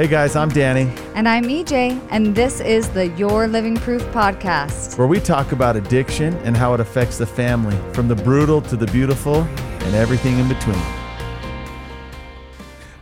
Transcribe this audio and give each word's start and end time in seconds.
Hey 0.00 0.08
guys, 0.08 0.34
I'm 0.34 0.48
Danny, 0.48 0.90
And 1.14 1.28
I'm 1.28 1.44
EJ, 1.44 2.00
and 2.10 2.34
this 2.34 2.62
is 2.62 2.88
the 2.88 3.08
Your 3.08 3.46
Living 3.46 3.76
Proof 3.76 4.00
podcast. 4.04 4.96
where 4.96 5.06
we 5.06 5.20
talk 5.20 5.52
about 5.52 5.76
addiction 5.76 6.32
and 6.36 6.56
how 6.56 6.72
it 6.72 6.80
affects 6.80 7.18
the 7.18 7.26
family, 7.26 7.76
from 7.92 8.08
the 8.08 8.14
brutal 8.14 8.62
to 8.62 8.78
the 8.78 8.86
beautiful 8.86 9.42
and 9.42 9.94
everything 9.94 10.38
in 10.38 10.48
between. 10.48 10.80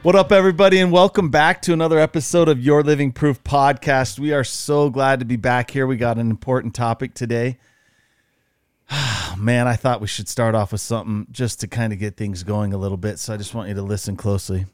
What 0.02 0.16
up, 0.16 0.32
everybody, 0.32 0.80
and 0.80 0.90
welcome 0.90 1.28
back 1.28 1.62
to 1.62 1.72
another 1.72 2.00
episode 2.00 2.48
of 2.48 2.58
Your 2.58 2.82
Living 2.82 3.12
Proof 3.12 3.44
podcast. 3.44 4.18
We 4.18 4.32
are 4.32 4.42
so 4.42 4.90
glad 4.90 5.20
to 5.20 5.24
be 5.24 5.36
back 5.36 5.70
here. 5.70 5.86
We 5.86 5.98
got 5.98 6.18
an 6.18 6.32
important 6.32 6.74
topic 6.74 7.14
today. 7.14 7.58
Man, 9.38 9.68
I 9.68 9.76
thought 9.76 10.00
we 10.00 10.08
should 10.08 10.28
start 10.28 10.56
off 10.56 10.72
with 10.72 10.80
something 10.80 11.28
just 11.30 11.60
to 11.60 11.68
kind 11.68 11.92
of 11.92 12.00
get 12.00 12.16
things 12.16 12.42
going 12.42 12.72
a 12.74 12.76
little 12.76 12.96
bit. 12.96 13.20
So 13.20 13.34
I 13.34 13.36
just 13.36 13.54
want 13.54 13.68
you 13.68 13.76
to 13.76 13.82
listen 13.82 14.16
closely. 14.16 14.66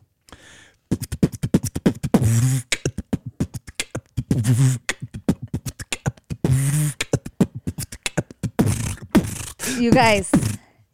You 9.79 9.91
guys, 9.91 10.31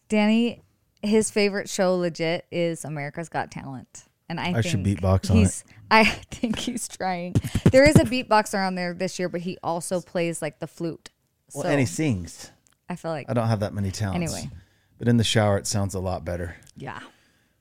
Danny, 0.08 0.62
his 1.02 1.30
favorite 1.30 1.68
show 1.68 1.96
legit 1.96 2.46
is 2.50 2.84
America's 2.84 3.28
Got 3.28 3.50
Talent. 3.50 4.04
And 4.28 4.40
I, 4.40 4.50
I 4.50 4.52
think 4.54 4.66
should 4.66 4.84
beatbox 4.84 5.30
on 5.30 5.36
he's, 5.36 5.64
I 5.90 6.04
think 6.04 6.58
he's 6.58 6.88
trying. 6.88 7.34
There 7.70 7.84
is 7.88 7.96
a 7.96 8.04
beatboxer 8.04 8.64
on 8.64 8.74
there 8.76 8.94
this 8.94 9.18
year, 9.18 9.28
but 9.28 9.42
he 9.42 9.58
also 9.62 10.00
plays 10.00 10.40
like 10.40 10.58
the 10.60 10.66
flute. 10.66 11.10
So 11.50 11.60
Well, 11.60 11.68
and 11.68 11.80
he 11.80 11.86
sings. 11.86 12.50
I 12.88 12.96
feel 12.96 13.10
like, 13.10 13.28
I 13.28 13.34
don't 13.34 13.48
have 13.48 13.60
that 13.60 13.74
many 13.74 13.90
talents. 13.90 14.32
Anyway. 14.32 14.50
But 14.98 15.08
in 15.08 15.16
the 15.16 15.24
shower, 15.24 15.58
it 15.58 15.66
sounds 15.66 15.94
a 15.94 16.00
lot 16.00 16.24
better. 16.24 16.56
yeah. 16.76 17.00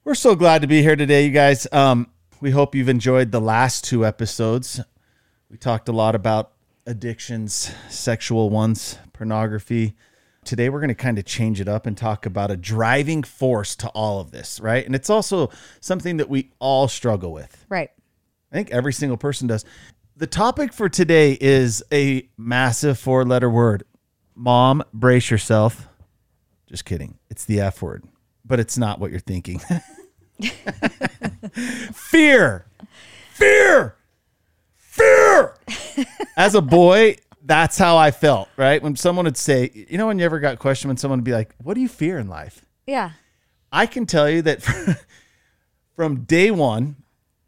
We're 0.05 0.15
so 0.15 0.33
glad 0.35 0.61
to 0.61 0.67
be 0.67 0.81
here 0.81 0.95
today, 0.95 1.25
you 1.25 1.31
guys. 1.31 1.67
Um, 1.71 2.07
we 2.41 2.51
hope 2.51 2.73
you've 2.73 2.89
enjoyed 2.89 3.31
the 3.31 3.41
last 3.41 3.83
two 3.83 4.05
episodes. 4.05 4.79
We 5.49 5.57
talked 5.57 5.89
a 5.89 5.91
lot 5.91 6.15
about 6.15 6.53
addictions, 6.85 7.71
sexual 7.89 8.49
ones, 8.49 8.97
pornography. 9.13 9.95
Today, 10.45 10.69
we're 10.69 10.79
going 10.79 10.87
to 10.89 10.95
kind 10.95 11.19
of 11.19 11.25
change 11.25 11.59
it 11.59 11.67
up 11.67 11.85
and 11.85 11.97
talk 11.97 12.25
about 12.25 12.49
a 12.49 12.55
driving 12.55 13.23
force 13.23 13.75
to 13.77 13.89
all 13.89 14.21
of 14.21 14.31
this, 14.31 14.59
right? 14.61 14.85
And 14.85 14.95
it's 14.95 15.09
also 15.09 15.51
something 15.81 16.17
that 16.17 16.29
we 16.29 16.51
all 16.59 16.87
struggle 16.87 17.33
with. 17.33 17.65
Right. 17.67 17.89
I 18.51 18.55
think 18.55 18.71
every 18.71 18.93
single 18.93 19.17
person 19.17 19.47
does. 19.47 19.65
The 20.15 20.27
topic 20.27 20.73
for 20.73 20.89
today 20.89 21.37
is 21.39 21.83
a 21.91 22.29
massive 22.37 22.97
four 22.97 23.25
letter 23.25 23.49
word. 23.49 23.83
Mom, 24.33 24.83
brace 24.93 25.29
yourself. 25.29 25.87
Just 26.67 26.85
kidding. 26.85 27.19
It's 27.29 27.45
the 27.45 27.59
F 27.59 27.81
word, 27.81 28.05
but 28.45 28.59
it's 28.59 28.77
not 28.77 28.99
what 28.99 29.11
you're 29.11 29.19
thinking. 29.19 29.61
fear, 31.93 32.65
fear, 33.31 33.95
fear. 34.75 35.55
As 36.37 36.55
a 36.55 36.61
boy, 36.61 37.17
that's 37.43 37.77
how 37.77 37.97
I 37.97 38.11
felt, 38.11 38.49
right? 38.57 38.81
When 38.81 38.95
someone 38.95 39.25
would 39.25 39.37
say, 39.37 39.71
you 39.73 39.97
know, 39.97 40.07
when 40.07 40.19
you 40.19 40.25
ever 40.25 40.39
got 40.39 40.59
questioned, 40.59 40.89
when 40.89 40.97
someone 40.97 41.19
would 41.19 41.25
be 41.25 41.33
like, 41.33 41.53
what 41.61 41.73
do 41.73 41.81
you 41.81 41.87
fear 41.87 42.19
in 42.19 42.27
life? 42.27 42.63
Yeah. 42.85 43.11
I 43.71 43.85
can 43.85 44.05
tell 44.05 44.29
you 44.29 44.41
that 44.43 44.61
from 45.95 46.21
day 46.23 46.51
one, 46.51 46.97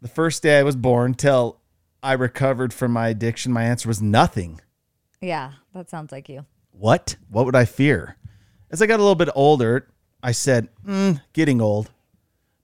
the 0.00 0.08
first 0.08 0.42
day 0.42 0.58
I 0.58 0.62
was 0.62 0.76
born 0.76 1.14
till 1.14 1.60
I 2.02 2.14
recovered 2.14 2.72
from 2.74 2.92
my 2.92 3.08
addiction, 3.08 3.52
my 3.52 3.64
answer 3.64 3.88
was 3.88 4.02
nothing. 4.02 4.60
Yeah. 5.20 5.52
That 5.74 5.88
sounds 5.88 6.12
like 6.12 6.28
you. 6.28 6.44
What? 6.72 7.16
What 7.30 7.46
would 7.46 7.56
I 7.56 7.64
fear? 7.64 8.16
As 8.70 8.82
I 8.82 8.86
got 8.86 8.98
a 8.98 9.02
little 9.02 9.14
bit 9.14 9.28
older, 9.34 9.86
I 10.22 10.32
said, 10.32 10.68
mm, 10.86 11.20
getting 11.32 11.60
old, 11.60 11.90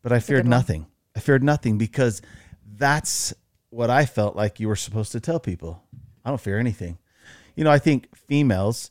but 0.02 0.12
I 0.12 0.20
feared 0.20 0.46
nothing. 0.46 0.86
I 1.16 1.20
feared 1.20 1.42
nothing 1.42 1.78
because 1.78 2.22
that's 2.76 3.34
what 3.70 3.90
I 3.90 4.06
felt 4.06 4.36
like 4.36 4.60
you 4.60 4.68
were 4.68 4.76
supposed 4.76 5.12
to 5.12 5.20
tell 5.20 5.40
people. 5.40 5.82
I 6.24 6.30
don't 6.30 6.40
fear 6.40 6.58
anything. 6.58 6.98
You 7.56 7.64
know, 7.64 7.70
I 7.70 7.78
think 7.78 8.14
females 8.16 8.90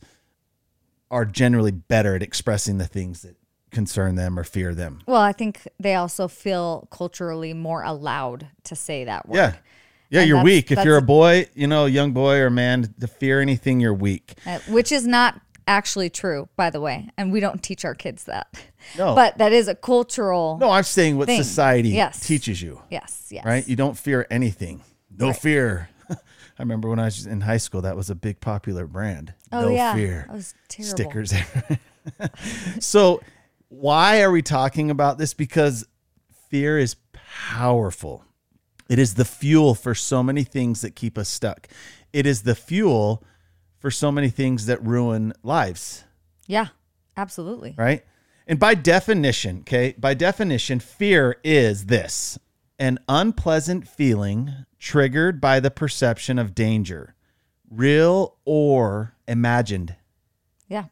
are 1.10 1.24
generally 1.24 1.70
better 1.70 2.14
at 2.14 2.22
expressing 2.22 2.78
the 2.78 2.86
things 2.86 3.22
that 3.22 3.36
concern 3.70 4.14
them 4.14 4.38
or 4.38 4.44
fear 4.44 4.74
them. 4.74 5.00
Well, 5.06 5.20
I 5.20 5.32
think 5.32 5.66
they 5.78 5.94
also 5.94 6.28
feel 6.28 6.88
culturally 6.90 7.54
more 7.54 7.82
allowed 7.82 8.48
to 8.64 8.76
say 8.76 9.04
that 9.04 9.28
word. 9.28 9.36
Yeah. 9.36 9.54
Yeah, 10.10 10.20
And 10.20 10.28
you're 10.28 10.42
weak. 10.42 10.70
If 10.70 10.84
you're 10.84 10.96
a 10.96 11.02
boy, 11.02 11.48
you 11.54 11.66
know, 11.66 11.84
a 11.84 11.88
young 11.88 12.12
boy 12.12 12.38
or 12.38 12.48
man, 12.48 12.94
to 12.98 13.06
fear 13.06 13.42
anything, 13.42 13.78
you're 13.78 13.92
weak. 13.92 14.34
Uh, 14.46 14.58
which 14.68 14.90
is 14.90 15.06
not 15.06 15.38
actually 15.66 16.08
true, 16.08 16.48
by 16.56 16.70
the 16.70 16.80
way. 16.80 17.10
And 17.18 17.30
we 17.30 17.40
don't 17.40 17.62
teach 17.62 17.84
our 17.84 17.94
kids 17.94 18.24
that. 18.24 18.48
No. 18.96 19.14
But 19.14 19.38
that 19.38 19.52
is 19.52 19.68
a 19.68 19.74
cultural. 19.74 20.58
No, 20.60 20.70
I'm 20.70 20.84
saying 20.84 21.16
what 21.18 21.26
Thing. 21.26 21.42
society 21.42 21.90
Yes. 21.90 22.26
teaches 22.26 22.60
you, 22.62 22.80
Yes. 22.90 23.26
Yes. 23.30 23.44
right? 23.44 23.66
You 23.68 23.76
don't 23.76 23.96
fear 23.98 24.26
anything. 24.30 24.82
No 25.16 25.32
fear. 25.32 25.88
I 26.10 26.16
remember 26.60 26.88
when 26.88 26.98
I 26.98 27.04
was 27.06 27.26
in 27.26 27.40
high 27.42 27.56
school, 27.58 27.82
that 27.82 27.96
was 27.96 28.08
a 28.10 28.14
big 28.14 28.40
popular 28.40 28.86
brand. 28.86 29.34
Oh, 29.52 29.62
no 29.62 29.68
yeah. 29.68 29.94
fear. 29.94 30.24
That 30.28 30.34
was 30.36 30.54
terrible. 30.68 30.90
Stickers. 30.90 31.32
so, 32.80 33.20
why 33.68 34.22
are 34.22 34.30
we 34.30 34.42
talking 34.42 34.90
about 34.90 35.18
this? 35.18 35.34
Because 35.34 35.86
fear 36.48 36.78
is 36.78 36.96
powerful. 37.12 38.24
It 38.88 38.98
is 38.98 39.14
the 39.14 39.24
fuel 39.24 39.74
for 39.74 39.94
so 39.94 40.22
many 40.22 40.44
things 40.44 40.80
that 40.80 40.94
keep 40.96 41.18
us 41.18 41.28
stuck. 41.28 41.68
It 42.12 42.24
is 42.26 42.42
the 42.42 42.54
fuel 42.54 43.22
for 43.78 43.90
so 43.90 44.10
many 44.10 44.30
things 44.30 44.66
that 44.66 44.82
ruin 44.84 45.32
lives, 45.42 46.04
Yeah. 46.46 46.68
Absolutely. 47.16 47.74
right? 47.76 48.04
And 48.48 48.58
by 48.58 48.74
definition, 48.74 49.58
okay, 49.58 49.94
by 49.98 50.14
definition, 50.14 50.80
fear 50.80 51.36
is 51.44 51.86
this 51.86 52.38
an 52.78 52.98
unpleasant 53.06 53.86
feeling 53.86 54.64
triggered 54.78 55.38
by 55.38 55.60
the 55.60 55.70
perception 55.70 56.38
of 56.38 56.54
danger, 56.54 57.14
real 57.70 58.36
or 58.46 59.14
imagined. 59.26 59.96
Yeah. 60.66 60.86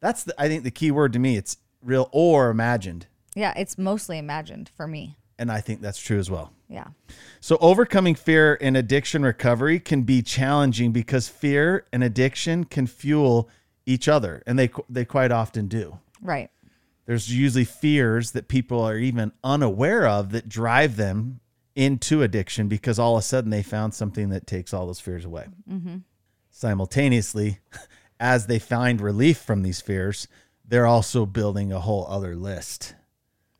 That's, 0.00 0.24
the, 0.24 0.34
I 0.40 0.48
think, 0.48 0.64
the 0.64 0.70
key 0.70 0.90
word 0.90 1.12
to 1.12 1.18
me. 1.18 1.36
It's 1.36 1.58
real 1.82 2.08
or 2.12 2.48
imagined. 2.48 3.08
Yeah. 3.34 3.52
It's 3.56 3.76
mostly 3.76 4.16
imagined 4.16 4.70
for 4.74 4.86
me. 4.86 5.16
And 5.38 5.52
I 5.52 5.60
think 5.60 5.82
that's 5.82 6.00
true 6.00 6.18
as 6.18 6.30
well. 6.30 6.52
Yeah. 6.68 6.86
So, 7.40 7.58
overcoming 7.60 8.14
fear 8.14 8.54
in 8.54 8.76
addiction 8.76 9.22
recovery 9.22 9.80
can 9.80 10.02
be 10.02 10.22
challenging 10.22 10.92
because 10.92 11.28
fear 11.28 11.84
and 11.92 12.02
addiction 12.02 12.64
can 12.64 12.86
fuel 12.86 13.50
each 13.84 14.08
other, 14.08 14.42
and 14.46 14.58
they 14.58 14.70
they 14.88 15.04
quite 15.04 15.32
often 15.32 15.66
do. 15.66 15.98
Right. 16.20 16.50
There's 17.06 17.34
usually 17.34 17.64
fears 17.64 18.30
that 18.32 18.48
people 18.48 18.80
are 18.80 18.96
even 18.96 19.32
unaware 19.42 20.06
of 20.06 20.30
that 20.32 20.48
drive 20.48 20.96
them 20.96 21.40
into 21.74 22.22
addiction 22.22 22.68
because 22.68 22.98
all 22.98 23.16
of 23.16 23.20
a 23.20 23.22
sudden 23.22 23.50
they 23.50 23.62
found 23.62 23.94
something 23.94 24.28
that 24.28 24.46
takes 24.46 24.72
all 24.74 24.86
those 24.86 25.00
fears 25.00 25.24
away. 25.24 25.46
Mm-hmm. 25.70 25.96
Simultaneously, 26.50 27.58
as 28.20 28.46
they 28.46 28.58
find 28.58 29.00
relief 29.00 29.38
from 29.38 29.62
these 29.62 29.80
fears, 29.80 30.28
they're 30.64 30.86
also 30.86 31.26
building 31.26 31.72
a 31.72 31.80
whole 31.80 32.06
other 32.08 32.36
list 32.36 32.94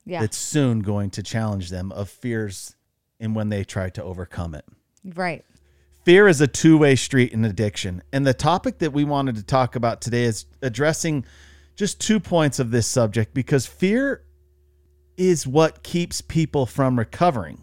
Yeah. 0.04 0.20
that's 0.20 0.36
soon 0.36 0.80
going 0.80 1.10
to 1.10 1.22
challenge 1.22 1.70
them 1.70 1.90
of 1.92 2.08
fears 2.08 2.76
and 3.18 3.34
when 3.34 3.48
they 3.48 3.64
try 3.64 3.88
to 3.90 4.02
overcome 4.04 4.54
it. 4.54 4.64
right. 5.14 5.44
Fear 6.04 6.26
is 6.26 6.40
a 6.40 6.48
two 6.48 6.78
way 6.78 6.96
street 6.96 7.32
in 7.32 7.44
addiction. 7.44 8.02
And 8.12 8.26
the 8.26 8.34
topic 8.34 8.78
that 8.78 8.92
we 8.92 9.04
wanted 9.04 9.36
to 9.36 9.44
talk 9.44 9.76
about 9.76 10.00
today 10.00 10.24
is 10.24 10.46
addressing 10.60 11.24
just 11.82 12.00
two 12.00 12.20
points 12.20 12.60
of 12.60 12.70
this 12.70 12.86
subject 12.86 13.34
because 13.34 13.66
fear 13.66 14.22
is 15.16 15.48
what 15.48 15.82
keeps 15.82 16.20
people 16.20 16.64
from 16.64 16.96
recovering, 16.96 17.60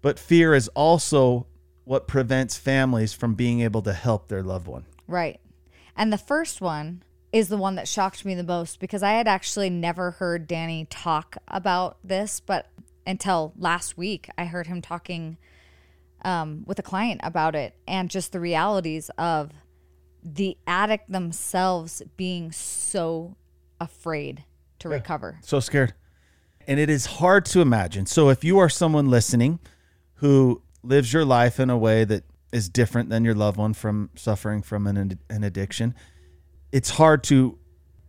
but 0.00 0.16
fear 0.16 0.54
is 0.54 0.68
also 0.76 1.44
what 1.82 2.06
prevents 2.06 2.56
families 2.56 3.12
from 3.12 3.34
being 3.34 3.60
able 3.60 3.82
to 3.82 3.92
help 3.92 4.28
their 4.28 4.44
loved 4.44 4.68
one. 4.68 4.84
Right. 5.08 5.40
And 5.96 6.12
the 6.12 6.18
first 6.18 6.60
one 6.60 7.02
is 7.32 7.48
the 7.48 7.56
one 7.56 7.74
that 7.74 7.88
shocked 7.88 8.24
me 8.24 8.36
the 8.36 8.44
most 8.44 8.78
because 8.78 9.02
I 9.02 9.14
had 9.14 9.26
actually 9.26 9.70
never 9.70 10.12
heard 10.12 10.46
Danny 10.46 10.86
talk 10.88 11.36
about 11.48 11.98
this, 12.04 12.38
but 12.38 12.68
until 13.08 13.54
last 13.58 13.98
week, 13.98 14.30
I 14.38 14.44
heard 14.44 14.68
him 14.68 14.80
talking 14.80 15.36
um, 16.22 16.62
with 16.64 16.78
a 16.78 16.84
client 16.84 17.22
about 17.24 17.56
it 17.56 17.74
and 17.88 18.08
just 18.08 18.30
the 18.30 18.38
realities 18.38 19.10
of 19.18 19.50
the 20.22 20.56
addict 20.64 21.10
themselves 21.10 22.02
being 22.16 22.52
so 22.52 23.34
afraid 23.80 24.44
to 24.80 24.88
recover. 24.88 25.38
So 25.42 25.60
scared. 25.60 25.94
And 26.66 26.78
it 26.78 26.90
is 26.90 27.06
hard 27.06 27.44
to 27.46 27.60
imagine. 27.60 28.06
So 28.06 28.28
if 28.28 28.44
you 28.44 28.58
are 28.58 28.68
someone 28.68 29.08
listening 29.08 29.58
who 30.16 30.62
lives 30.82 31.12
your 31.12 31.24
life 31.24 31.58
in 31.58 31.70
a 31.70 31.78
way 31.78 32.04
that 32.04 32.24
is 32.52 32.68
different 32.68 33.08
than 33.08 33.24
your 33.24 33.34
loved 33.34 33.56
one 33.56 33.74
from 33.74 34.10
suffering 34.14 34.62
from 34.62 34.86
an, 34.86 35.18
an 35.28 35.44
addiction, 35.44 35.94
it's 36.72 36.90
hard 36.90 37.24
to 37.24 37.58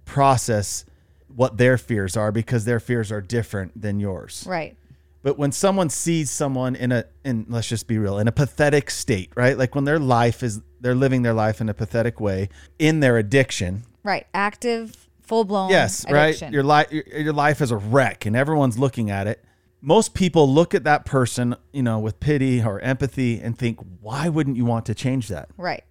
process 0.05 0.85
what 1.27 1.57
their 1.57 1.77
fears 1.77 2.17
are 2.17 2.31
because 2.31 2.65
their 2.65 2.79
fears 2.79 3.11
are 3.11 3.21
different 3.21 3.79
than 3.79 3.99
yours. 3.99 4.45
Right. 4.47 4.75
But 5.21 5.37
when 5.37 5.51
someone 5.51 5.89
sees 5.89 6.31
someone 6.31 6.75
in 6.75 6.91
a 6.91 7.05
in 7.25 7.45
let's 7.49 7.67
just 7.67 7.87
be 7.87 7.97
real, 7.97 8.19
in 8.19 8.27
a 8.27 8.31
pathetic 8.31 8.89
state, 8.89 9.31
right? 9.35 9.57
Like 9.57 9.75
when 9.75 9.83
their 9.83 9.99
life 9.99 10.43
is 10.43 10.61
they're 10.79 10.95
living 10.95 11.23
their 11.23 11.33
life 11.33 11.59
in 11.59 11.67
a 11.67 11.73
pathetic 11.73 12.21
way 12.21 12.47
in 12.79 13.01
their 13.01 13.17
addiction, 13.17 13.83
Right. 14.03 14.25
Active, 14.33 15.08
full 15.29 15.45
blown. 15.45 15.69
yes 15.69 16.03
addiction. 16.03 16.47
right 16.47 16.53
your 16.53 16.63
life 16.63 16.91
your, 16.91 17.03
your 17.07 17.33
life 17.33 17.61
is 17.61 17.71
a 17.71 17.77
wreck 17.77 18.25
and 18.25 18.35
everyone's 18.35 18.77
looking 18.77 19.09
at 19.09 19.27
it 19.27 19.43
most 19.81 20.13
people 20.13 20.51
look 20.53 20.75
at 20.75 20.83
that 20.83 21.05
person, 21.05 21.55
you 21.71 21.81
know, 21.81 21.99
with 21.99 22.19
pity 22.19 22.61
or 22.61 22.81
empathy 22.81 23.39
and 23.39 23.57
think, 23.57 23.79
why 24.01 24.27
wouldn't 24.27 24.57
you 24.57 24.65
want 24.65 24.85
to 24.87 24.93
change 24.93 25.29
that? 25.29 25.47
Right. 25.55 25.85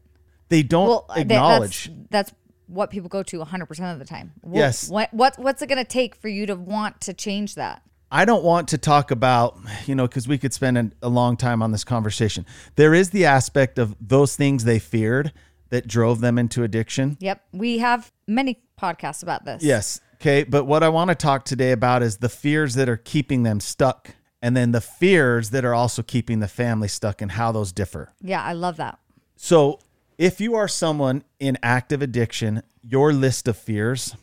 They 0.50 0.62
don't 0.62 0.88
Well, 0.88 1.06
acknowledge. 1.16 1.86
that's, 2.10 2.28
that's 2.30 2.32
what 2.66 2.90
people 2.90 3.08
go 3.08 3.22
to 3.22 3.38
100% 3.38 3.92
of 3.94 3.98
the 3.98 4.04
time. 4.04 4.32
Wh- 4.46 4.56
Yes. 4.56 4.90
What, 4.90 5.14
what 5.14 5.38
what's 5.38 5.62
it 5.62 5.68
going 5.68 5.78
to 5.82 5.88
take 5.90 6.14
for 6.16 6.28
you 6.28 6.44
to 6.44 6.54
want 6.54 7.00
to 7.00 7.14
change 7.14 7.54
that? 7.54 7.80
I 8.12 8.26
don't 8.26 8.44
want 8.44 8.68
to 8.68 8.76
talk 8.78 9.10
about, 9.10 9.56
you 9.86 9.94
know, 9.94 10.06
because 10.06 10.28
we 10.28 10.36
could 10.36 10.52
spend 10.52 10.76
a, 10.76 10.90
a 11.00 11.08
long 11.08 11.38
time 11.38 11.62
on 11.62 11.72
this 11.72 11.84
conversation. 11.84 12.44
There 12.76 12.92
is 12.92 13.08
the 13.08 13.24
aspect 13.24 13.78
of 13.78 13.96
those 14.00 14.36
things 14.36 14.64
they 14.64 14.78
feared 14.78 15.32
that 15.70 15.86
drove 15.86 16.20
them 16.20 16.36
into 16.38 16.62
addiction. 16.62 17.16
Yep. 17.20 17.42
We 17.52 17.78
have 17.78 18.12
many 18.26 18.60
podcasts 18.78 19.22
about 19.22 19.44
this. 19.44 19.62
Yes. 19.62 20.00
Okay. 20.16 20.44
But 20.44 20.64
what 20.64 20.82
I 20.82 20.88
want 20.88 21.08
to 21.08 21.14
talk 21.14 21.44
today 21.44 21.72
about 21.72 22.02
is 22.02 22.18
the 22.18 22.28
fears 22.28 22.74
that 22.74 22.88
are 22.88 22.96
keeping 22.96 23.42
them 23.42 23.60
stuck, 23.60 24.14
and 24.40 24.56
then 24.56 24.72
the 24.72 24.80
fears 24.80 25.50
that 25.50 25.64
are 25.64 25.74
also 25.74 26.02
keeping 26.02 26.40
the 26.40 26.48
family 26.48 26.88
stuck 26.88 27.20
and 27.20 27.32
how 27.32 27.52
those 27.52 27.72
differ. 27.72 28.12
Yeah, 28.20 28.42
I 28.42 28.52
love 28.52 28.76
that. 28.76 28.98
So, 29.36 29.80
if 30.16 30.40
you 30.40 30.56
are 30.56 30.66
someone 30.66 31.22
in 31.38 31.58
active 31.62 32.02
addiction, 32.02 32.62
your 32.82 33.12
list 33.12 33.46
of 33.46 33.56
fears, 33.56 34.16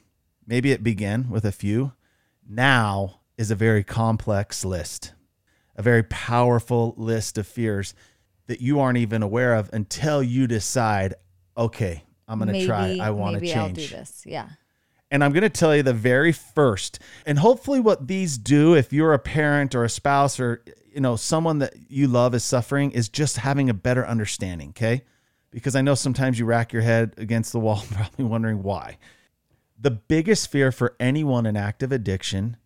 maybe 0.45 0.71
it 0.71 0.83
began 0.83 1.29
with 1.29 1.45
a 1.45 1.51
few, 1.51 1.93
now 2.47 3.21
is 3.37 3.51
a 3.51 3.55
very 3.55 3.83
complex 3.83 4.65
list, 4.65 5.13
a 5.75 5.81
very 5.81 6.03
powerful 6.03 6.93
list 6.97 7.37
of 7.37 7.47
fears 7.47 7.93
that 8.47 8.61
you 8.61 8.79
aren't 8.79 8.97
even 8.97 9.23
aware 9.23 9.55
of 9.55 9.69
until 9.73 10.21
you 10.21 10.47
decide, 10.47 11.15
okay, 11.57 12.03
I'm 12.27 12.39
going 12.39 12.53
to 12.53 12.65
try. 12.65 12.97
I 13.01 13.11
want 13.11 13.39
to 13.39 13.41
change. 13.41 13.55
I'll 13.55 13.69
do 13.69 13.87
this. 13.87 14.23
Yeah. 14.25 14.49
And 15.11 15.23
I'm 15.23 15.31
going 15.31 15.43
to 15.43 15.49
tell 15.49 15.75
you 15.75 15.83
the 15.83 15.93
very 15.93 16.31
first, 16.31 16.99
and 17.25 17.37
hopefully 17.39 17.79
what 17.79 18.07
these 18.07 18.37
do, 18.37 18.73
if 18.73 18.91
you're 18.91 19.13
a 19.13 19.19
parent 19.19 19.75
or 19.75 19.83
a 19.83 19.89
spouse 19.89 20.39
or 20.39 20.63
you 20.91 20.99
know 20.99 21.15
someone 21.15 21.59
that 21.59 21.73
you 21.89 22.07
love 22.07 22.33
is 22.33 22.43
suffering, 22.43 22.91
is 22.91 23.07
just 23.07 23.37
having 23.37 23.69
a 23.69 23.73
better 23.73 24.05
understanding. 24.05 24.69
Okay, 24.69 25.03
because 25.51 25.75
I 25.75 25.81
know 25.81 25.93
sometimes 25.93 26.39
you 26.39 26.45
rack 26.45 26.73
your 26.73 26.81
head 26.81 27.13
against 27.17 27.51
the 27.51 27.59
wall, 27.59 27.83
probably 27.91 28.25
wondering 28.25 28.63
why. 28.63 28.97
The 29.79 29.91
biggest 29.91 30.51
fear 30.51 30.71
for 30.71 30.95
anyone 30.99 31.45
in 31.45 31.55
active 31.55 31.91
addiction 31.91 32.57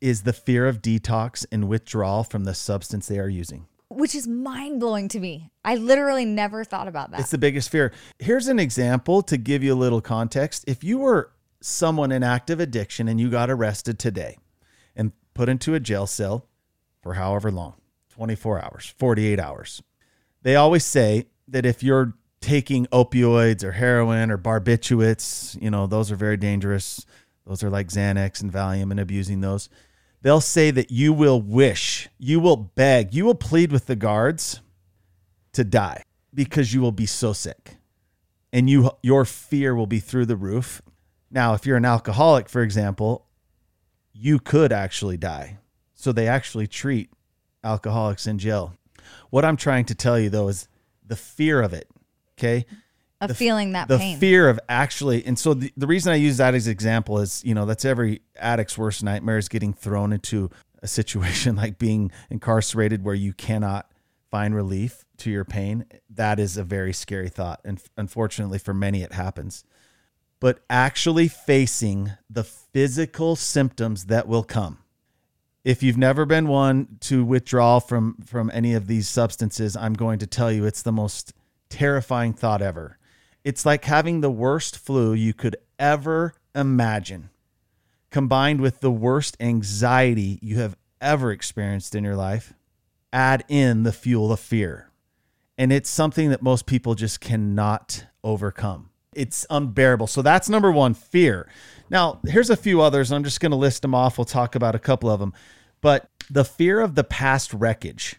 is 0.00 0.22
the 0.22 0.32
fear 0.32 0.66
of 0.66 0.82
detox 0.82 1.46
and 1.50 1.68
withdrawal 1.68 2.24
from 2.24 2.44
the 2.44 2.54
substance 2.54 3.06
they 3.06 3.18
are 3.18 3.28
using. 3.28 3.66
Which 3.90 4.14
is 4.14 4.26
mind 4.26 4.80
blowing 4.80 5.08
to 5.08 5.20
me. 5.20 5.50
I 5.64 5.76
literally 5.76 6.24
never 6.24 6.64
thought 6.64 6.88
about 6.88 7.10
that. 7.10 7.20
It's 7.20 7.30
the 7.30 7.38
biggest 7.38 7.70
fear. 7.70 7.92
Here's 8.18 8.48
an 8.48 8.58
example 8.58 9.20
to 9.22 9.36
give 9.36 9.62
you 9.62 9.74
a 9.74 9.74
little 9.74 10.00
context. 10.00 10.64
If 10.66 10.82
you 10.82 10.98
were 10.98 11.32
someone 11.60 12.12
in 12.12 12.22
active 12.22 12.60
addiction 12.60 13.08
and 13.08 13.20
you 13.20 13.28
got 13.28 13.50
arrested 13.50 13.98
today 13.98 14.38
and 14.96 15.12
put 15.34 15.48
into 15.48 15.74
a 15.74 15.80
jail 15.80 16.06
cell 16.06 16.46
for 17.02 17.14
however 17.14 17.50
long 17.50 17.74
24 18.10 18.64
hours, 18.64 18.94
48 18.96 19.38
hours 19.38 19.82
they 20.42 20.56
always 20.56 20.84
say 20.84 21.26
that 21.48 21.66
if 21.66 21.82
you're 21.82 22.14
taking 22.40 22.86
opioids 22.86 23.62
or 23.62 23.72
heroin 23.72 24.30
or 24.30 24.38
barbiturates, 24.38 25.60
you 25.60 25.70
know, 25.70 25.86
those 25.86 26.10
are 26.10 26.16
very 26.16 26.36
dangerous. 26.36 27.04
Those 27.46 27.62
are 27.62 27.70
like 27.70 27.88
Xanax 27.88 28.40
and 28.40 28.52
Valium 28.52 28.90
and 28.90 29.00
abusing 29.00 29.40
those. 29.40 29.68
They'll 30.22 30.40
say 30.40 30.70
that 30.70 30.90
you 30.90 31.12
will 31.12 31.40
wish, 31.40 32.08
you 32.18 32.40
will 32.40 32.56
beg, 32.56 33.14
you 33.14 33.24
will 33.24 33.34
plead 33.34 33.72
with 33.72 33.86
the 33.86 33.96
guards 33.96 34.60
to 35.52 35.64
die 35.64 36.02
because 36.34 36.74
you 36.74 36.80
will 36.80 36.92
be 36.92 37.06
so 37.06 37.32
sick 37.32 37.76
and 38.52 38.68
you 38.68 38.90
your 39.02 39.24
fear 39.24 39.74
will 39.74 39.86
be 39.86 40.00
through 40.00 40.26
the 40.26 40.36
roof. 40.36 40.82
Now, 41.30 41.54
if 41.54 41.64
you're 41.64 41.76
an 41.76 41.84
alcoholic, 41.84 42.48
for 42.48 42.62
example, 42.62 43.26
you 44.12 44.38
could 44.38 44.72
actually 44.72 45.16
die. 45.16 45.58
So 45.94 46.12
they 46.12 46.26
actually 46.26 46.66
treat 46.66 47.10
alcoholics 47.62 48.26
in 48.26 48.38
jail. 48.38 48.74
What 49.30 49.44
I'm 49.44 49.56
trying 49.56 49.84
to 49.86 49.94
tell 49.94 50.18
you 50.18 50.28
though 50.28 50.48
is 50.48 50.68
the 51.06 51.16
fear 51.16 51.62
of 51.62 51.72
it, 51.72 51.88
okay? 52.38 52.66
Of 53.20 53.36
feeling 53.36 53.72
that 53.72 53.88
the 53.88 53.98
pain. 53.98 54.18
fear 54.18 54.48
of 54.48 54.58
actually 54.68 55.24
and 55.26 55.38
so 55.38 55.52
the, 55.52 55.72
the 55.76 55.86
reason 55.86 56.12
i 56.12 56.16
use 56.16 56.38
that 56.38 56.54
as 56.54 56.66
example 56.66 57.18
is 57.18 57.44
you 57.44 57.54
know 57.54 57.66
that's 57.66 57.84
every 57.84 58.22
addict's 58.36 58.78
worst 58.78 59.02
nightmare 59.02 59.36
is 59.36 59.48
getting 59.48 59.72
thrown 59.72 60.12
into 60.12 60.50
a 60.82 60.86
situation 60.86 61.56
like 61.56 61.78
being 61.78 62.10
incarcerated 62.30 63.04
where 63.04 63.14
you 63.14 63.32
cannot 63.32 63.90
find 64.30 64.54
relief 64.54 65.04
to 65.18 65.30
your 65.30 65.44
pain. 65.44 65.84
That 66.08 66.38
is 66.38 66.56
a 66.56 66.64
very 66.64 66.92
scary 66.92 67.28
thought 67.28 67.60
and 67.64 67.82
unfortunately 67.96 68.58
for 68.58 68.74
many 68.74 69.02
it 69.02 69.12
happens. 69.12 69.64
But 70.38 70.60
actually 70.70 71.28
facing 71.28 72.12
the 72.30 72.44
physical 72.44 73.36
symptoms 73.36 74.06
that 74.06 74.26
will 74.26 74.44
come. 74.44 74.78
If 75.62 75.82
you've 75.82 75.98
never 75.98 76.24
been 76.24 76.48
one 76.48 76.96
to 77.00 77.22
withdraw 77.24 77.80
from 77.80 78.16
from 78.24 78.50
any 78.54 78.72
of 78.72 78.86
these 78.86 79.06
substances 79.08 79.76
i'm 79.76 79.92
going 79.92 80.18
to 80.20 80.26
tell 80.26 80.50
you 80.50 80.64
it's 80.64 80.80
the 80.80 80.92
most 80.92 81.34
terrifying 81.68 82.32
thought 82.32 82.62
ever 82.62 82.96
it's 83.44 83.64
like 83.64 83.84
having 83.84 84.20
the 84.20 84.30
worst 84.30 84.78
flu 84.78 85.12
you 85.12 85.32
could 85.32 85.56
ever 85.78 86.34
imagine, 86.54 87.30
combined 88.10 88.60
with 88.60 88.80
the 88.80 88.90
worst 88.90 89.36
anxiety 89.40 90.38
you 90.42 90.58
have 90.58 90.76
ever 91.00 91.32
experienced 91.32 91.94
in 91.94 92.04
your 92.04 92.16
life. 92.16 92.52
Add 93.12 93.44
in 93.48 93.82
the 93.82 93.92
fuel 93.92 94.32
of 94.32 94.40
fear. 94.40 94.90
And 95.58 95.72
it's 95.72 95.90
something 95.90 96.30
that 96.30 96.42
most 96.42 96.66
people 96.66 96.94
just 96.94 97.20
cannot 97.20 98.06
overcome. 98.22 98.90
It's 99.14 99.44
unbearable. 99.50 100.06
So 100.06 100.22
that's 100.22 100.48
number 100.48 100.70
one 100.70 100.94
fear. 100.94 101.48
Now, 101.90 102.20
here's 102.24 102.50
a 102.50 102.56
few 102.56 102.80
others. 102.80 103.10
I'm 103.10 103.24
just 103.24 103.40
going 103.40 103.50
to 103.50 103.56
list 103.56 103.82
them 103.82 103.94
off. 103.94 104.16
We'll 104.16 104.24
talk 104.24 104.54
about 104.54 104.74
a 104.74 104.78
couple 104.78 105.10
of 105.10 105.18
them. 105.18 105.32
But 105.80 106.08
the 106.30 106.44
fear 106.44 106.80
of 106.80 106.94
the 106.94 107.04
past 107.04 107.52
wreckage. 107.52 108.16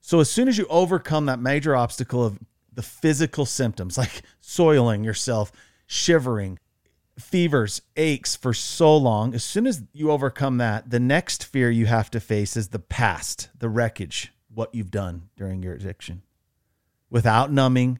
So 0.00 0.18
as 0.18 0.28
soon 0.28 0.48
as 0.48 0.58
you 0.58 0.66
overcome 0.68 1.26
that 1.26 1.38
major 1.38 1.76
obstacle 1.76 2.24
of 2.24 2.40
the 2.74 2.82
physical 2.82 3.46
symptoms 3.46 3.98
like 3.98 4.22
soiling 4.40 5.04
yourself, 5.04 5.52
shivering, 5.86 6.58
fevers, 7.18 7.82
aches 7.96 8.36
for 8.36 8.54
so 8.54 8.96
long, 8.96 9.34
as 9.34 9.44
soon 9.44 9.66
as 9.66 9.82
you 9.92 10.10
overcome 10.10 10.58
that, 10.58 10.90
the 10.90 11.00
next 11.00 11.44
fear 11.44 11.70
you 11.70 11.86
have 11.86 12.10
to 12.10 12.20
face 12.20 12.56
is 12.56 12.68
the 12.68 12.78
past, 12.78 13.50
the 13.58 13.68
wreckage, 13.68 14.32
what 14.52 14.74
you've 14.74 14.90
done 14.90 15.28
during 15.36 15.62
your 15.62 15.74
addiction. 15.74 16.22
Without 17.10 17.52
numbing 17.52 17.98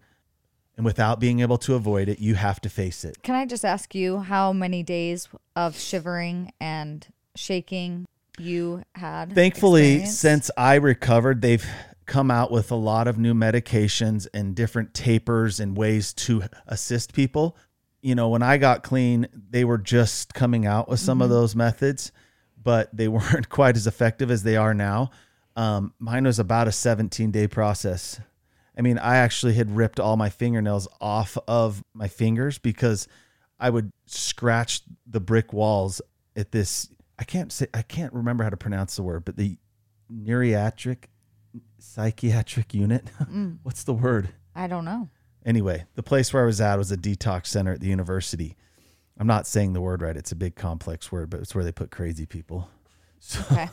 and 0.76 0.86
without 0.86 1.20
being 1.20 1.40
able 1.40 1.58
to 1.58 1.74
avoid 1.74 2.08
it, 2.08 2.18
you 2.18 2.34
have 2.34 2.60
to 2.62 2.70
face 2.70 3.04
it. 3.04 3.22
Can 3.22 3.34
I 3.34 3.44
just 3.44 3.64
ask 3.64 3.94
you 3.94 4.20
how 4.20 4.52
many 4.52 4.82
days 4.82 5.28
of 5.54 5.78
shivering 5.78 6.52
and 6.60 7.06
shaking 7.36 8.06
you 8.38 8.82
had? 8.94 9.34
Thankfully, 9.34 10.06
since 10.06 10.50
I 10.56 10.76
recovered, 10.76 11.42
they've 11.42 11.66
come 12.12 12.30
out 12.30 12.50
with 12.50 12.70
a 12.70 12.76
lot 12.76 13.08
of 13.08 13.16
new 13.16 13.32
medications 13.32 14.26
and 14.34 14.54
different 14.54 14.92
tapers 14.92 15.58
and 15.58 15.74
ways 15.74 16.12
to 16.12 16.42
assist 16.66 17.14
people. 17.14 17.56
You 18.02 18.14
know, 18.14 18.28
when 18.28 18.42
I 18.42 18.58
got 18.58 18.82
clean, 18.82 19.28
they 19.48 19.64
were 19.64 19.78
just 19.78 20.34
coming 20.34 20.66
out 20.66 20.90
with 20.90 21.00
some 21.00 21.22
of 21.22 21.30
those 21.30 21.56
methods, 21.56 22.12
but 22.62 22.94
they 22.94 23.08
weren't 23.16 23.48
quite 23.48 23.76
as 23.76 23.86
effective 23.86 24.30
as 24.30 24.42
they 24.42 24.56
are 24.56 24.74
now. 24.74 25.10
Um, 25.56 25.94
mine 25.98 26.24
was 26.24 26.38
about 26.38 26.68
a 26.68 26.72
17 26.72 27.30
day 27.30 27.48
process. 27.48 28.20
I 28.76 28.82
mean, 28.82 28.98
I 28.98 29.16
actually 29.16 29.54
had 29.54 29.74
ripped 29.74 29.98
all 29.98 30.18
my 30.18 30.28
fingernails 30.28 30.88
off 31.00 31.38
of 31.48 31.82
my 31.94 32.08
fingers 32.08 32.58
because 32.58 33.08
I 33.58 33.70
would 33.70 33.90
scratch 34.04 34.82
the 35.06 35.20
brick 35.20 35.54
walls 35.54 36.02
at 36.36 36.52
this. 36.52 36.90
I 37.18 37.24
can't 37.24 37.50
say, 37.50 37.68
I 37.72 37.80
can't 37.80 38.12
remember 38.12 38.44
how 38.44 38.50
to 38.50 38.56
pronounce 38.58 38.96
the 38.96 39.02
word, 39.02 39.24
but 39.24 39.38
the 39.38 39.56
neuriatric 40.12 41.04
psychiatric 41.82 42.74
unit. 42.74 43.10
Mm. 43.32 43.58
What's 43.62 43.84
the 43.84 43.94
word? 43.94 44.28
I 44.54 44.66
don't 44.66 44.84
know. 44.84 45.08
Anyway, 45.46 45.84
the 45.94 46.02
place 46.02 46.32
where 46.32 46.42
I 46.42 46.46
was 46.46 46.60
at 46.60 46.76
was 46.78 46.92
a 46.92 46.96
detox 46.96 47.46
center 47.46 47.72
at 47.72 47.80
the 47.80 47.86
university. 47.88 48.56
I'm 49.18 49.26
not 49.26 49.46
saying 49.46 49.72
the 49.72 49.80
word 49.80 50.02
right. 50.02 50.16
It's 50.16 50.32
a 50.32 50.36
big 50.36 50.54
complex 50.54 51.10
word, 51.10 51.30
but 51.30 51.40
it's 51.40 51.54
where 51.54 51.64
they 51.64 51.72
put 51.72 51.90
crazy 51.90 52.26
people. 52.26 52.68
So 53.24 53.40
Okay. 53.52 53.68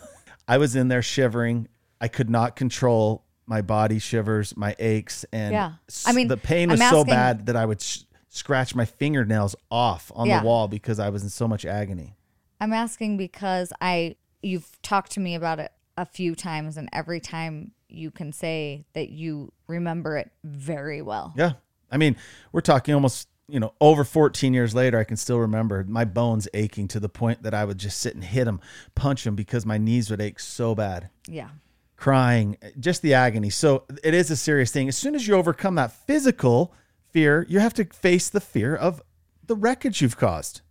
I 0.48 0.60
was 0.60 0.76
in 0.76 0.88
there 0.90 1.02
shivering. 1.02 1.68
I 2.00 2.08
could 2.08 2.30
not 2.30 2.56
control 2.56 3.26
my 3.48 3.62
body 3.64 3.98
shivers, 3.98 4.56
my 4.56 4.76
aches, 4.78 5.26
and 5.34 5.54
Yeah. 5.54 5.72
I 6.06 6.12
mean, 6.14 6.28
the 6.28 6.38
pain 6.38 6.70
was 6.70 6.80
so 6.80 7.04
bad 7.04 7.48
that 7.48 7.56
I 7.56 7.66
would 7.66 7.82
sh- 7.82 8.04
scratch 8.30 8.76
my 8.76 8.86
fingernails 8.86 9.56
off 9.72 10.12
on 10.16 10.28
Yeah. 10.28 10.40
the 10.42 10.46
wall 10.46 10.68
because 10.68 11.00
I 11.00 11.10
was 11.10 11.24
in 11.24 11.30
so 11.30 11.48
much 11.48 11.66
agony. 11.66 12.16
I'm 12.62 12.74
asking 12.74 13.18
because 13.18 13.74
I 13.82 14.16
you've 14.44 14.80
talked 14.84 15.12
to 15.14 15.20
me 15.20 15.34
about 15.34 15.60
it 15.60 15.72
a 15.98 16.06
few 16.06 16.36
times 16.36 16.78
and 16.78 16.88
every 16.94 17.20
time 17.20 17.72
you 17.90 18.12
can 18.12 18.32
say 18.32 18.86
that 18.94 19.10
you 19.10 19.52
remember 19.68 20.18
it 20.18 20.32
very 20.44 21.02
well. 21.02 21.34
Yeah. 21.36 21.54
I 21.92 21.98
mean, 21.98 22.16
we're 22.52 22.62
talking 22.62 22.94
almost, 22.94 23.28
you 23.48 23.60
know, 23.60 23.74
over 23.82 24.04
14 24.04 24.54
years 24.54 24.76
later, 24.76 25.00
I 25.00 25.04
can 25.04 25.18
still 25.18 25.40
remember 25.40 25.84
my 25.88 26.06
bones 26.06 26.48
aching 26.54 26.88
to 26.90 27.00
the 27.00 27.10
point 27.10 27.44
that 27.44 27.54
I 27.54 27.66
would 27.66 27.78
just 27.80 28.00
sit 28.00 28.14
and 28.14 28.24
hit 28.24 28.46
them, 28.46 28.62
punch 28.96 29.24
them 29.24 29.36
because 29.36 29.66
my 29.66 29.78
knees 29.78 30.10
would 30.12 30.22
ache 30.22 30.40
so 30.40 30.76
bad, 30.76 31.10
Yeah. 31.28 31.50
crying, 31.98 32.58
just 32.80 33.02
the 33.02 33.14
agony. 33.16 33.50
So 33.50 33.86
it 34.04 34.14
is 34.14 34.30
a 34.30 34.36
serious 34.36 34.72
thing. 34.72 34.88
As 34.88 34.96
soon 34.98 35.16
as 35.16 35.28
you 35.28 35.34
overcome 35.36 35.76
that 35.76 35.92
physical 35.92 36.74
fear, 37.12 37.46
you 37.50 37.60
have 37.60 37.74
to 37.74 37.86
face 37.86 38.30
the 38.30 38.40
fear 38.42 38.76
of 38.76 39.02
the 39.46 39.56
wreckage 39.56 40.02
you've 40.02 40.18
caused. 40.18 40.62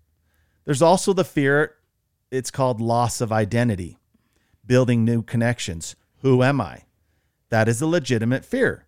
There's 0.64 0.82
also 0.82 1.12
the 1.12 1.24
fear, 1.24 1.74
it's 2.30 2.50
called 2.52 2.80
loss 2.80 3.20
of 3.20 3.32
identity. 3.32 3.96
building 4.66 5.02
new 5.02 5.22
connections. 5.22 5.96
Who 6.18 6.42
am 6.42 6.60
I? 6.60 6.82
That 7.50 7.68
is 7.68 7.80
a 7.80 7.86
legitimate 7.86 8.44
fear. 8.44 8.86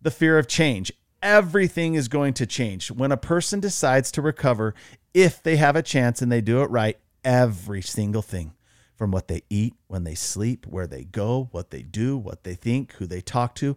The 0.00 0.10
fear 0.10 0.38
of 0.38 0.48
change. 0.48 0.92
Everything 1.22 1.94
is 1.94 2.08
going 2.08 2.34
to 2.34 2.46
change. 2.46 2.90
When 2.90 3.12
a 3.12 3.16
person 3.16 3.60
decides 3.60 4.10
to 4.12 4.22
recover, 4.22 4.74
if 5.12 5.42
they 5.42 5.56
have 5.56 5.76
a 5.76 5.82
chance 5.82 6.22
and 6.22 6.32
they 6.32 6.40
do 6.40 6.62
it 6.62 6.70
right, 6.70 6.98
every 7.24 7.82
single 7.82 8.22
thing 8.22 8.54
from 8.96 9.10
what 9.10 9.28
they 9.28 9.42
eat, 9.50 9.74
when 9.86 10.04
they 10.04 10.14
sleep, 10.14 10.66
where 10.66 10.86
they 10.86 11.04
go, 11.04 11.48
what 11.52 11.70
they 11.70 11.82
do, 11.82 12.16
what 12.16 12.44
they 12.44 12.54
think, 12.54 12.92
who 12.94 13.06
they 13.06 13.20
talk 13.20 13.54
to. 13.56 13.76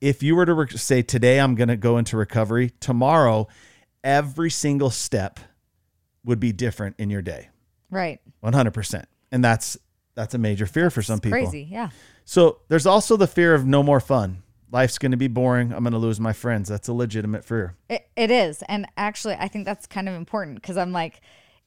If 0.00 0.22
you 0.22 0.36
were 0.36 0.46
to 0.46 0.54
re- 0.54 0.68
say, 0.70 1.02
Today 1.02 1.40
I'm 1.40 1.54
going 1.54 1.68
to 1.68 1.76
go 1.76 1.98
into 1.98 2.16
recovery, 2.16 2.70
tomorrow, 2.80 3.48
every 4.04 4.50
single 4.50 4.90
step 4.90 5.40
would 6.24 6.40
be 6.40 6.52
different 6.52 6.96
in 6.98 7.10
your 7.10 7.22
day. 7.22 7.48
Right. 7.90 8.20
100%. 8.42 9.04
And 9.32 9.44
that's 9.44 9.76
that's 10.16 10.34
a 10.34 10.38
major 10.38 10.66
fear 10.66 10.90
for 10.90 11.02
some 11.02 11.20
people. 11.20 11.38
Crazy. 11.38 11.68
Yeah. 11.70 11.90
So 12.24 12.58
there's 12.68 12.86
also 12.86 13.16
the 13.16 13.28
fear 13.28 13.54
of 13.54 13.64
no 13.64 13.84
more 13.84 14.00
fun. 14.00 14.42
Life's 14.72 14.98
going 14.98 15.12
to 15.12 15.16
be 15.16 15.28
boring. 15.28 15.72
I'm 15.72 15.84
going 15.84 15.92
to 15.92 15.98
lose 15.98 16.18
my 16.18 16.32
friends. 16.32 16.68
That's 16.68 16.88
a 16.88 16.92
legitimate 16.92 17.44
fear. 17.44 17.76
It, 17.88 18.08
it 18.16 18.32
is. 18.32 18.62
And 18.68 18.86
actually, 18.96 19.34
I 19.34 19.46
think 19.46 19.64
that's 19.64 19.86
kind 19.86 20.08
of 20.08 20.16
important 20.16 20.56
because 20.60 20.76
I'm 20.76 20.90
like, 20.90 21.20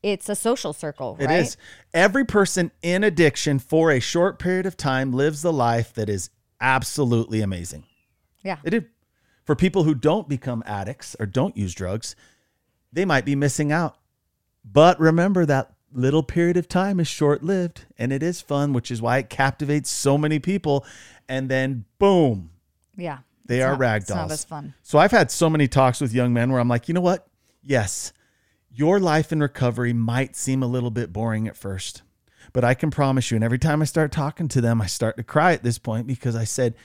it's 0.03 0.27
a 0.27 0.35
social 0.35 0.73
circle, 0.73 1.15
It 1.19 1.27
right? 1.27 1.39
is. 1.39 1.55
Every 1.93 2.25
person 2.25 2.71
in 2.81 3.03
addiction 3.05 3.59
for 3.59 3.91
a 3.91 3.99
short 4.01 4.37
period 4.39 4.65
of 4.65 4.75
time 4.75 5.13
lives 5.13 5.41
the 5.41 5.53
life 5.53 5.93
that 5.93 6.09
is 6.09 6.29
absolutely 6.59 7.41
amazing. 7.41 7.85
Yeah. 8.43 8.57
It 8.63 8.73
is. 8.73 8.83
For 9.45 9.55
people 9.55 9.83
who 9.83 9.95
don't 9.95 10.29
become 10.29 10.61
addicts 10.65 11.15
or 11.19 11.25
don't 11.25 11.55
use 11.57 11.73
drugs, 11.73 12.15
they 12.91 13.05
might 13.05 13.25
be 13.25 13.35
missing 13.35 13.71
out. 13.71 13.97
But 14.63 14.99
remember 14.99 15.45
that 15.45 15.73
little 15.91 16.23
period 16.23 16.57
of 16.57 16.67
time 16.67 16.99
is 16.99 17.07
short 17.07 17.43
lived 17.43 17.85
and 17.97 18.11
it 18.13 18.21
is 18.21 18.41
fun, 18.41 18.73
which 18.73 18.91
is 18.91 19.01
why 19.01 19.17
it 19.17 19.29
captivates 19.29 19.89
so 19.89 20.17
many 20.17 20.39
people. 20.39 20.85
And 21.27 21.49
then 21.49 21.85
boom, 21.97 22.51
Yeah. 22.95 23.19
They 23.45 23.63
are 23.63 23.71
not- 23.71 23.79
rag 23.79 24.01
It's 24.01 24.11
not 24.11 24.31
as 24.31 24.43
fun. 24.45 24.75
So 24.83 24.99
I've 24.99 25.09
had 25.11 25.31
so 25.31 25.49
many 25.49 25.67
talks 25.67 25.99
with 25.99 26.13
young 26.13 26.33
men 26.33 26.51
where 26.51 26.59
I'm 26.61 26.67
like, 26.67 26.87
you 26.87 26.93
know 26.93 27.01
what? 27.01 27.27
Yes, 27.63 28.13
your 28.71 28.99
life 28.99 29.31
in 29.31 29.39
recovery 29.39 29.91
might 29.91 30.35
seem 30.35 30.61
a 30.61 30.67
little 30.67 30.91
bit 30.91 31.11
boring 31.11 31.47
at 31.47 31.57
first, 31.57 32.03
but 32.53 32.63
I 32.63 32.75
can 32.75 32.91
promise 32.91 33.31
you, 33.31 33.35
and 33.35 33.43
every 33.43 33.57
time 33.57 33.81
I 33.81 33.85
start 33.85 34.11
talking 34.11 34.47
to 34.49 34.61
them, 34.61 34.79
I 34.81 34.85
start 34.85 35.17
to 35.17 35.23
cry 35.23 35.53
at 35.53 35.63
this 35.63 35.79
point 35.79 36.05
because 36.05 36.35
I 36.35 36.43
said, 36.43 36.75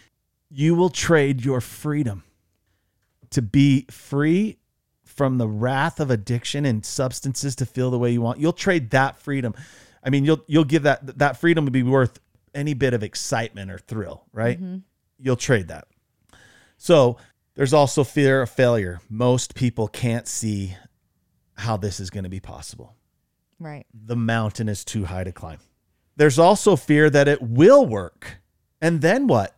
you 0.50 0.74
will 0.74 0.88
trade 0.88 1.44
your 1.44 1.60
freedom 1.60 2.24
to 3.30 3.42
be 3.42 3.84
free 3.90 4.56
from 5.14 5.38
the 5.38 5.48
wrath 5.48 6.00
of 6.00 6.10
addiction 6.10 6.64
and 6.66 6.84
substances 6.84 7.54
to 7.56 7.66
feel 7.66 7.90
the 7.90 7.98
way 7.98 8.10
you 8.12 8.20
want. 8.20 8.40
You'll 8.40 8.52
trade 8.52 8.90
that 8.90 9.18
freedom. 9.18 9.54
I 10.02 10.10
mean, 10.10 10.24
you'll 10.24 10.42
you'll 10.46 10.64
give 10.64 10.82
that 10.82 11.18
that 11.18 11.36
freedom 11.38 11.64
would 11.64 11.72
be 11.72 11.82
worth 11.82 12.20
any 12.54 12.74
bit 12.74 12.94
of 12.94 13.02
excitement 13.02 13.70
or 13.70 13.78
thrill, 13.78 14.24
right? 14.32 14.58
You'll 15.18 15.36
trade 15.36 15.68
that. 15.68 15.86
So 16.76 17.16
there's 17.54 17.72
also 17.72 18.04
fear 18.04 18.42
of 18.42 18.50
failure. 18.50 19.00
Most 19.08 19.54
people 19.54 19.88
can't 19.88 20.26
see 20.28 20.76
how 21.56 21.76
this 21.76 22.00
is 22.00 22.10
going 22.10 22.24
to 22.24 22.30
be 22.30 22.40
possible. 22.40 22.94
Right. 23.60 23.86
The 23.94 24.16
mountain 24.16 24.68
is 24.68 24.84
too 24.84 25.04
high 25.04 25.24
to 25.24 25.32
climb. 25.32 25.58
There's 26.16 26.38
also 26.38 26.76
fear 26.76 27.08
that 27.10 27.28
it 27.28 27.40
will 27.40 27.86
work. 27.86 28.38
And 28.80 29.00
then 29.00 29.26
what? 29.26 29.56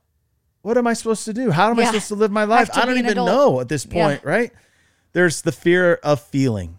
What 0.63 0.77
am 0.79 0.87
I 0.87 0.93
supposed 0.93 1.25
to 1.25 1.33
do? 1.33 1.51
How 1.51 1.71
am 1.71 1.79
I 1.79 1.85
supposed 1.87 2.09
to 2.09 2.15
live 2.15 2.31
my 2.31 2.45
life? 2.45 2.71
I 2.75 2.85
don't 2.87 2.99
even 2.99 3.13
adult. 3.13 3.27
know 3.29 3.61
at 3.61 3.69
this 3.69 3.87
Yeah. 3.87 3.93
point, 3.93 4.25
right? 4.25 4.53
There's 5.17 5.41
the 5.41 5.51
fear 5.51 5.95
of 6.03 6.21
feeling. 6.21 6.79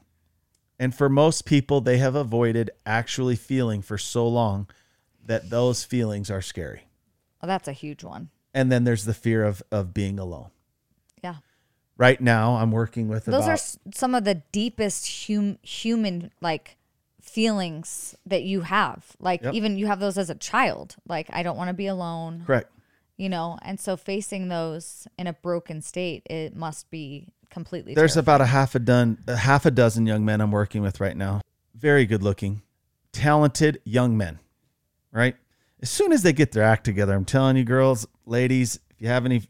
And 0.77 0.93
for 0.93 1.09
most 1.09 1.43
people, 1.45 1.81
they 1.81 1.97
have 1.97 2.13
avoided 2.13 2.69
actually 2.85 3.35
feeling 3.35 3.81
for 3.81 3.97
so 3.97 4.27
long 4.27 4.67
that 5.25 5.49
those 5.49 5.83
feelings 5.83 6.29
are 6.29 6.43
scary. 6.43 6.83
Well, 7.41 7.47
that's 7.47 7.67
a 7.67 7.71
huge 7.73 8.03
one. 8.03 8.29
And 8.53 8.71
then 8.71 8.83
there's 8.83 9.05
the 9.05 9.15
fear 9.15 9.43
of 9.43 9.63
of 9.71 9.91
being 9.91 10.19
alone. 10.19 10.51
Yeah. 11.23 11.37
Right 11.97 12.21
now, 12.21 12.57
I'm 12.57 12.71
working 12.71 13.07
with 13.07 13.25
Those 13.25 13.45
about 13.45 13.59
are 13.59 13.91
some 13.91 14.13
of 14.13 14.23
the 14.23 14.35
deepest 14.51 15.25
hum- 15.25 15.57
human 15.63 16.29
like 16.39 16.77
feelings 17.19 18.13
that 18.27 18.43
you 18.43 18.61
have. 18.61 19.15
Like 19.19 19.41
Yep. 19.41 19.55
even 19.55 19.77
you 19.79 19.87
have 19.87 19.99
those 19.99 20.19
as 20.19 20.29
a 20.29 20.35
child. 20.35 20.95
Like 21.07 21.25
I 21.33 21.41
don't 21.41 21.57
want 21.57 21.69
to 21.69 21.73
be 21.73 21.87
alone, 21.87 22.43
correct. 22.45 22.71
you 23.17 23.29
know. 23.29 23.57
And 23.63 23.79
so 23.79 23.97
facing 23.97 24.49
those 24.49 25.07
in 25.17 25.25
a 25.25 25.33
broken 25.33 25.81
state, 25.81 26.21
it 26.29 26.55
must 26.55 26.91
be 26.91 27.29
completely 27.49 27.93
There's 27.93 28.17
about 28.17 28.41
a 28.41 28.45
half 28.45 28.75
a 28.75 28.79
dozen, 28.79 29.23
a 29.27 29.35
half 29.35 29.65
a 29.65 29.71
dozen 29.71 30.05
young 30.05 30.25
men 30.25 30.41
I'm 30.41 30.51
working 30.51 30.81
with 30.81 30.99
right 30.99 31.15
now. 31.15 31.41
Very 31.75 32.05
good 32.05 32.23
looking, 32.23 32.61
talented 33.11 33.81
young 33.83 34.17
men. 34.17 34.39
Right. 35.11 35.35
As 35.81 35.89
soon 35.89 36.11
as 36.11 36.23
they 36.23 36.33
get 36.33 36.51
their 36.51 36.63
act 36.63 36.83
together, 36.83 37.13
I'm 37.13 37.25
telling 37.25 37.55
you, 37.55 37.63
girls, 37.63 38.07
ladies, 38.25 38.79
if 38.89 39.01
you 39.01 39.07
have 39.07 39.25
any 39.25 39.43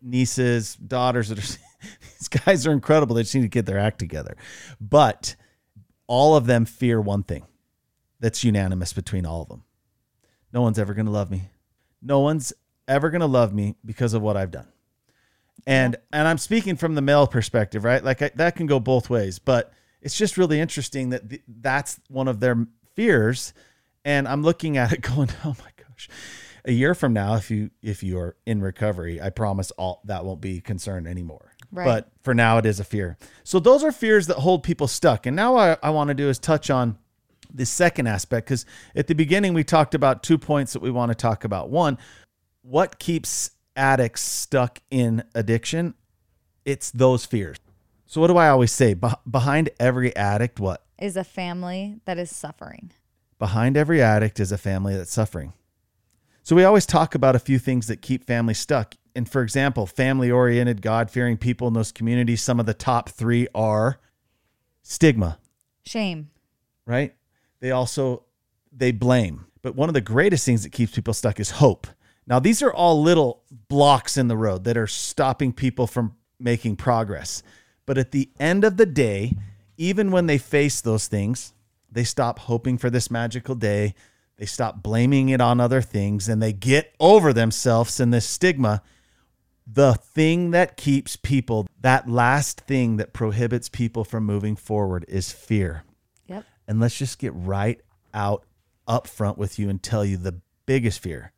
nieces, 0.00 0.76
daughters 0.76 1.28
that 1.28 1.38
are 1.38 1.58
these 2.18 2.28
guys 2.28 2.66
are 2.66 2.72
incredible. 2.72 3.14
They 3.14 3.22
just 3.22 3.34
need 3.34 3.42
to 3.42 3.48
get 3.48 3.66
their 3.66 3.78
act 3.78 3.98
together. 3.98 4.36
But 4.80 5.36
all 6.06 6.36
of 6.36 6.46
them 6.46 6.64
fear 6.64 7.00
one 7.00 7.22
thing 7.22 7.44
that's 8.20 8.44
unanimous 8.44 8.92
between 8.92 9.26
all 9.26 9.42
of 9.42 9.48
them. 9.48 9.64
No 10.52 10.62
one's 10.62 10.78
ever 10.78 10.94
going 10.94 11.06
to 11.06 11.12
love 11.12 11.30
me. 11.30 11.48
No 12.00 12.20
one's 12.20 12.52
ever 12.86 13.10
going 13.10 13.20
to 13.20 13.26
love 13.26 13.52
me 13.52 13.76
because 13.84 14.14
of 14.14 14.22
what 14.22 14.36
I've 14.36 14.50
done. 14.50 14.68
And 15.66 15.96
and 16.12 16.28
I'm 16.28 16.38
speaking 16.38 16.76
from 16.76 16.94
the 16.94 17.02
male 17.02 17.26
perspective, 17.26 17.84
right? 17.84 18.04
Like 18.04 18.22
I, 18.22 18.30
that 18.36 18.56
can 18.56 18.66
go 18.66 18.80
both 18.80 19.08
ways, 19.08 19.38
but 19.38 19.72
it's 20.02 20.16
just 20.16 20.36
really 20.36 20.60
interesting 20.60 21.10
that 21.10 21.28
th- 21.28 21.42
that's 21.48 22.00
one 22.08 22.28
of 22.28 22.40
their 22.40 22.66
fears. 22.94 23.54
And 24.04 24.28
I'm 24.28 24.42
looking 24.42 24.76
at 24.76 24.92
it 24.92 25.00
going, 25.14 25.30
oh 25.44 25.56
my 25.58 25.70
gosh, 25.76 26.08
a 26.64 26.72
year 26.72 26.94
from 26.94 27.12
now, 27.12 27.36
if 27.36 27.50
you 27.50 27.70
if 27.82 28.02
you 28.02 28.18
are 28.18 28.36
in 28.46 28.60
recovery, 28.60 29.20
I 29.20 29.30
promise 29.30 29.70
all 29.72 30.02
that 30.04 30.24
won't 30.24 30.40
be 30.40 30.60
concern 30.60 31.06
anymore. 31.06 31.52
Right. 31.72 31.84
But 31.84 32.12
for 32.22 32.34
now, 32.34 32.58
it 32.58 32.66
is 32.66 32.78
a 32.78 32.84
fear. 32.84 33.16
So 33.42 33.58
those 33.58 33.82
are 33.82 33.90
fears 33.90 34.28
that 34.28 34.36
hold 34.36 34.62
people 34.62 34.86
stuck. 34.86 35.26
And 35.26 35.34
now 35.34 35.56
I, 35.56 35.76
I 35.82 35.90
want 35.90 36.08
to 36.08 36.14
do 36.14 36.28
is 36.28 36.38
touch 36.38 36.70
on 36.70 36.98
the 37.52 37.66
second 37.66 38.06
aspect 38.06 38.46
because 38.46 38.64
at 38.94 39.06
the 39.06 39.14
beginning 39.14 39.54
we 39.54 39.64
talked 39.64 39.94
about 39.94 40.22
two 40.22 40.38
points 40.38 40.72
that 40.72 40.82
we 40.82 40.90
want 40.90 41.10
to 41.10 41.14
talk 41.14 41.44
about. 41.44 41.70
One, 41.70 41.98
what 42.62 42.98
keeps 42.98 43.50
addicts 43.76 44.22
stuck 44.22 44.80
in 44.90 45.24
addiction? 45.34 45.94
It's 46.64 46.90
those 46.90 47.24
fears. 47.24 47.58
So 48.06 48.20
what 48.20 48.28
do 48.28 48.36
I 48.36 48.48
always 48.48 48.72
say? 48.72 48.94
Beh- 48.94 49.18
behind 49.28 49.70
every 49.78 50.14
addict, 50.16 50.60
what? 50.60 50.80
is 50.98 51.16
a 51.16 51.24
family 51.24 51.96
that 52.04 52.18
is 52.18 52.34
suffering. 52.34 52.90
Behind 53.38 53.76
every 53.76 54.00
addict 54.00 54.38
is 54.38 54.52
a 54.52 54.56
family 54.58 54.96
that's 54.96 55.12
suffering. 55.12 55.52
So 56.44 56.54
we 56.54 56.64
always 56.64 56.86
talk 56.86 57.14
about 57.14 57.34
a 57.34 57.40
few 57.40 57.58
things 57.58 57.88
that 57.88 58.00
keep 58.00 58.24
families 58.24 58.58
stuck. 58.58 58.94
And 59.16 59.28
for 59.28 59.42
example, 59.42 59.86
family 59.86 60.30
oriented, 60.30 60.82
God 60.82 61.10
fearing 61.10 61.36
people 61.36 61.66
in 61.68 61.74
those 61.74 61.90
communities, 61.92 62.42
some 62.42 62.60
of 62.60 62.66
the 62.66 62.74
top 62.74 63.08
three 63.08 63.48
are 63.54 63.98
stigma, 64.82 65.38
Shame. 65.84 66.30
right? 66.86 67.14
They 67.60 67.70
also 67.70 68.24
they 68.72 68.92
blame. 68.92 69.46
But 69.62 69.74
one 69.74 69.88
of 69.88 69.94
the 69.94 70.00
greatest 70.00 70.44
things 70.44 70.62
that 70.62 70.70
keeps 70.70 70.92
people 70.94 71.14
stuck 71.14 71.40
is 71.40 71.50
hope. 71.50 71.86
Now, 72.26 72.38
these 72.38 72.62
are 72.62 72.72
all 72.72 73.02
little 73.02 73.42
blocks 73.68 74.16
in 74.16 74.28
the 74.28 74.36
road 74.36 74.64
that 74.64 74.76
are 74.76 74.86
stopping 74.86 75.52
people 75.52 75.86
from 75.86 76.16
making 76.38 76.76
progress. 76.76 77.42
But 77.86 77.98
at 77.98 78.12
the 78.12 78.30
end 78.40 78.64
of 78.64 78.76
the 78.76 78.86
day, 78.86 79.34
even 79.76 80.10
when 80.10 80.26
they 80.26 80.38
face 80.38 80.80
those 80.80 81.06
things, 81.06 81.52
they 81.90 82.04
stop 82.04 82.38
hoping 82.40 82.78
for 82.78 82.90
this 82.90 83.10
magical 83.10 83.54
day. 83.54 83.94
They 84.36 84.46
stop 84.46 84.82
blaming 84.82 85.28
it 85.28 85.40
on 85.40 85.60
other 85.60 85.82
things 85.82 86.28
and 86.28 86.42
they 86.42 86.52
get 86.52 86.94
over 86.98 87.32
themselves 87.32 88.00
and 88.00 88.12
this 88.12 88.26
stigma. 88.26 88.82
The 89.66 89.94
thing 89.94 90.50
that 90.50 90.76
keeps 90.76 91.16
people, 91.16 91.66
that 91.80 92.08
last 92.08 92.62
thing 92.62 92.96
that 92.96 93.12
prohibits 93.12 93.68
people 93.68 94.04
from 94.04 94.24
moving 94.24 94.56
forward 94.56 95.04
is 95.08 95.30
fear 95.32 95.84
Yep. 96.26 96.44
and 96.66 96.80
let's 96.80 96.98
just 96.98 97.18
get 97.18 97.32
right 97.34 97.80
out 98.12 98.44
up 98.86 99.06
front 99.06 99.38
with 99.38 99.58
you 99.58 99.68
and 99.70 99.82
tell 99.82 100.04
you 100.04 100.16
the 100.16 100.40
biggest 100.66 101.00
fear 101.00 101.32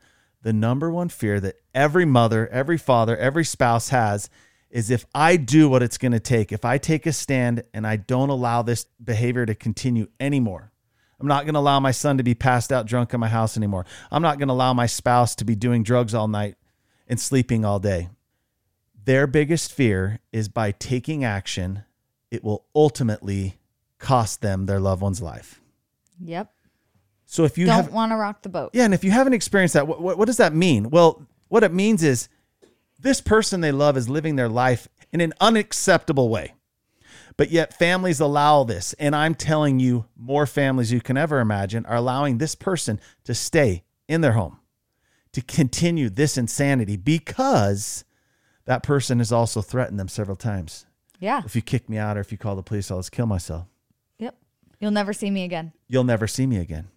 the 0.47 0.53
number 0.53 0.93
one 0.93 1.09
fear 1.09 1.41
that 1.41 1.57
every 1.75 2.05
mother 2.05 2.47
every 2.51 2.79
father 2.79 3.17
every 3.17 3.45
spouse 3.45 3.89
has 3.89 4.31
is 4.71 4.93
if 4.93 5.05
i 5.13 5.37
do 5.37 5.69
what 5.69 5.83
it's 5.83 5.99
going 5.99 6.13
to 6.13 6.21
take 6.21 6.53
if 6.53 6.65
i 6.65 6.79
take 6.79 7.05
a 7.05 7.13
stand 7.13 7.65
and 7.75 7.85
i 7.85 7.97
don't 7.97 8.29
allow 8.29 8.63
this 8.63 8.85
behavior 9.03 9.45
to 9.45 9.57
continue 9.57 10.07
anymore 10.21 10.71
i'm 11.19 11.27
not 11.27 11.47
going 11.47 11.55
to 11.55 11.59
allow 11.59 11.81
my 11.81 11.91
son 11.91 12.17
to 12.19 12.23
be 12.23 12.33
passed 12.33 12.73
out 12.73 12.87
drunk 12.87 13.13
in 13.13 13.19
my 13.19 13.27
house 13.29 13.57
anymore. 13.57 13.87
I'm 14.09 14.23
not 14.23 14.39
going 14.39 14.47
to 14.47 14.55
allow 14.55 14.73
my 14.73 14.87
spouse 14.87 15.35
to 15.35 15.45
be 15.45 15.57
doing 15.57 15.83
drugs 15.83 16.15
all 16.15 16.29
night 16.29 16.55
and 17.09 17.19
sleeping 17.19 17.65
all 17.65 17.81
day. 17.81 18.11
Their 19.05 19.27
biggest 19.27 19.73
fear 19.73 20.21
is 20.31 20.49
by 20.49 20.71
taking 20.71 21.25
action 21.25 21.83
it 22.31 22.45
will 22.45 22.67
ultimately 22.75 23.59
cost 23.99 24.43
them 24.43 24.67
their 24.67 24.79
loved 24.79 25.03
one's 25.03 25.23
life. 25.23 25.61
Yep. 26.21 26.53
So 27.27 27.45
if 27.45 27.59
you 27.59 27.67
Don't 27.67 27.93
want 27.93 28.13
to 28.13 28.17
rock 28.17 28.43
the 28.43 28.49
boat. 28.49 28.71
yeah, 28.73 28.85
and 28.85 28.95
if 28.95 29.03
you 29.05 29.11
haven't 29.11 29.33
experienced 29.35 29.75
that, 29.75 29.87
what, 29.87 30.01
what, 30.01 30.17
what 30.17 30.27
does 30.27 30.37
that 30.39 30.55
mean? 30.55 30.91
Well, 30.91 31.27
what 31.49 31.65
it 31.65 31.73
means 31.73 32.03
is 32.03 32.29
this 32.99 33.21
person 33.21 33.61
they 33.61 33.73
love 33.73 33.97
is 33.97 34.09
living 34.09 34.37
their 34.37 34.49
life 34.49 34.89
in 35.13 35.21
an 35.21 35.35
unacceptable 35.41 36.29
way. 36.29 36.55
But 37.37 37.51
yet 37.51 37.79
families 37.79 38.19
allow 38.21 38.65
this. 38.65 38.95
And 38.95 39.15
I'm 39.15 39.35
telling 39.35 39.79
you, 39.79 40.07
more 40.17 40.47
families 40.47 40.91
you 40.91 41.03
can 41.03 41.17
ever 41.19 41.41
imagine 41.41 41.85
are 41.85 41.97
allowing 41.97 42.39
this 42.39 42.55
person 42.55 42.99
to 43.25 43.35
stay 43.35 43.85
in 44.09 44.23
their 44.23 44.33
home 44.33 44.59
to 45.33 45.43
continue 45.43 46.09
this 46.09 46.39
insanity 46.39 46.97
because 46.97 48.05
that 48.65 48.83
person 48.83 49.19
has 49.19 49.33
also 49.33 49.61
threatened 49.61 50.01
them 50.01 50.09
several 50.09 50.37
times. 50.37 50.87
Yeah. 51.21 51.43
If 51.45 51.55
you 51.55 51.61
kick 51.61 51.91
me 51.91 51.99
out 51.99 52.17
or 52.17 52.21
if 52.21 52.33
you 52.33 52.39
call 52.39 52.57
the 52.57 52.63
police, 52.63 52.91
I'll 52.91 52.99
just 53.01 53.13
kill 53.13 53.27
myself. 53.27 53.67
Yep. 54.19 54.35
You'll 54.81 54.93
never 54.93 55.13
see 55.13 55.31
me 55.31 55.45
again. 55.45 55.73
You'll 55.89 56.05
never 56.05 56.27
see 56.27 56.47
me 56.47 56.57
again. 56.57 56.89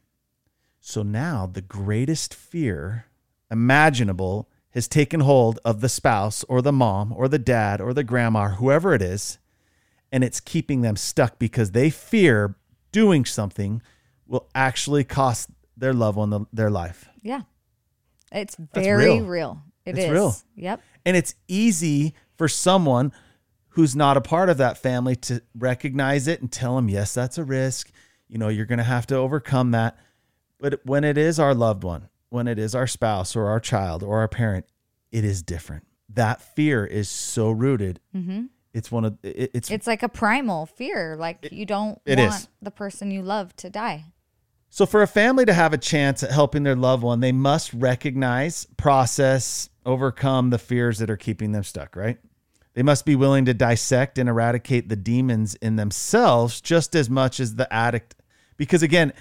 So 0.80 1.04
now 1.04 1.50
the 1.52 1.62
greatest 1.62 2.34
fear 2.34 3.06
imaginable 3.52 4.50
has 4.72 4.88
taken 4.88 5.22
hold 5.22 5.60
of 5.66 5.82
the 5.82 5.90
spouse 5.90 6.44
or 6.46 6.62
the 6.62 6.72
mom 6.72 7.12
or 7.12 7.28
the 7.28 7.40
dad 7.40 7.82
or 7.82 7.94
the 7.94 8.04
grandma, 8.04 8.46
or 8.46 8.50
whoever 8.50 8.94
it 8.94 9.02
is, 9.02 9.40
and 10.12 10.24
it's 10.24 10.40
keeping 10.40 10.82
them 10.82 10.96
stuck 10.96 11.40
because 11.40 11.72
they 11.72 11.90
fear 11.90 12.56
doing 12.92 13.26
something 13.26 13.82
will 14.28 14.48
actually 14.54 15.04
cost 15.04 15.50
their 15.76 15.94
loved 15.94 16.18
one 16.18 16.30
the, 16.30 16.46
their 16.54 16.70
life. 16.70 17.10
Yeah. 17.22 17.42
It's 18.32 18.56
very 18.74 19.20
real. 19.20 19.26
real. 19.26 19.62
It 19.86 19.98
is. 19.98 20.04
It's 20.06 20.12
real. 20.12 20.36
Yep. 20.56 20.82
And 21.06 21.18
it's 21.18 21.34
easy 21.48 22.14
for 22.38 22.48
someone 22.48 23.12
who's 23.70 23.96
not 23.96 24.18
a 24.18 24.22
part 24.22 24.50
of 24.50 24.58
that 24.58 24.78
family 24.78 25.16
to 25.16 25.42
recognize 25.58 26.28
it 26.28 26.42
and 26.42 26.52
tell 26.52 26.76
them, 26.76 26.90
yes, 26.90 27.14
that's 27.14 27.38
a 27.38 27.44
risk. 27.44 27.92
You 28.28 28.38
know, 28.38 28.50
you're 28.50 28.66
going 28.66 28.78
to 28.78 28.84
have 28.84 29.08
to 29.08 29.16
overcome 29.16 29.72
that. 29.72 29.98
But 30.60 30.82
when 30.86 31.04
it 31.04 31.18
is 31.18 31.40
our 31.40 31.54
loved 31.54 31.84
one, 31.84 32.10
when 32.30 32.48
it 32.48 32.60
is 32.60 32.76
our 32.76 32.88
spouse 32.88 33.36
or 33.36 33.48
our 33.48 33.60
child 33.60 34.04
or 34.04 34.20
our 34.20 34.28
parent, 34.28 34.66
it 35.12 35.24
is 35.24 35.42
different. 35.42 35.86
That 36.10 36.42
fear 36.42 36.86
is 36.86 37.10
so 37.10 37.50
rooted. 37.52 38.00
Mm-hmm. 38.16 38.46
It's 38.74 38.92
one 38.92 39.06
of 39.06 39.18
it, 39.24 39.52
it's 39.54 39.72
It's 39.72 39.88
like 39.88 40.04
a 40.04 40.10
primal 40.10 40.66
fear. 40.66 41.16
Like 41.18 41.48
you 41.52 41.66
don't 41.66 42.00
it 42.06 42.20
want 42.20 42.34
is. 42.34 42.48
the 42.62 42.72
person 42.72 43.10
you 43.12 43.22
love 43.22 43.56
to 43.58 43.70
die. 43.70 44.06
So, 44.72 44.86
for 44.86 45.02
a 45.02 45.08
family 45.08 45.46
to 45.46 45.54
have 45.54 45.74
a 45.74 45.80
chance 45.80 46.22
at 46.22 46.30
helping 46.30 46.62
their 46.62 46.76
loved 46.76 47.02
one, 47.02 47.22
they 47.22 47.32
must 47.32 47.74
recognize, 47.74 48.68
process, 48.78 49.70
overcome 49.84 50.52
the 50.52 50.60
fears 50.60 51.00
that 51.00 51.10
are 51.10 51.18
keeping 51.18 51.52
them 51.54 51.64
stuck, 51.64 51.96
right? 51.96 52.20
They 52.76 52.84
must 52.84 53.04
be 53.04 53.16
willing 53.16 53.46
to 53.46 53.54
dissect 53.56 54.20
and 54.20 54.30
eradicate 54.30 54.88
the 54.88 54.96
demons 54.96 55.56
in 55.56 55.76
themselves 55.76 56.62
just 56.62 56.96
as 56.96 57.10
much 57.10 57.40
as 57.40 57.56
the 57.56 57.72
addict. 57.74 58.16
Because 58.58 58.84
again, 58.84 59.14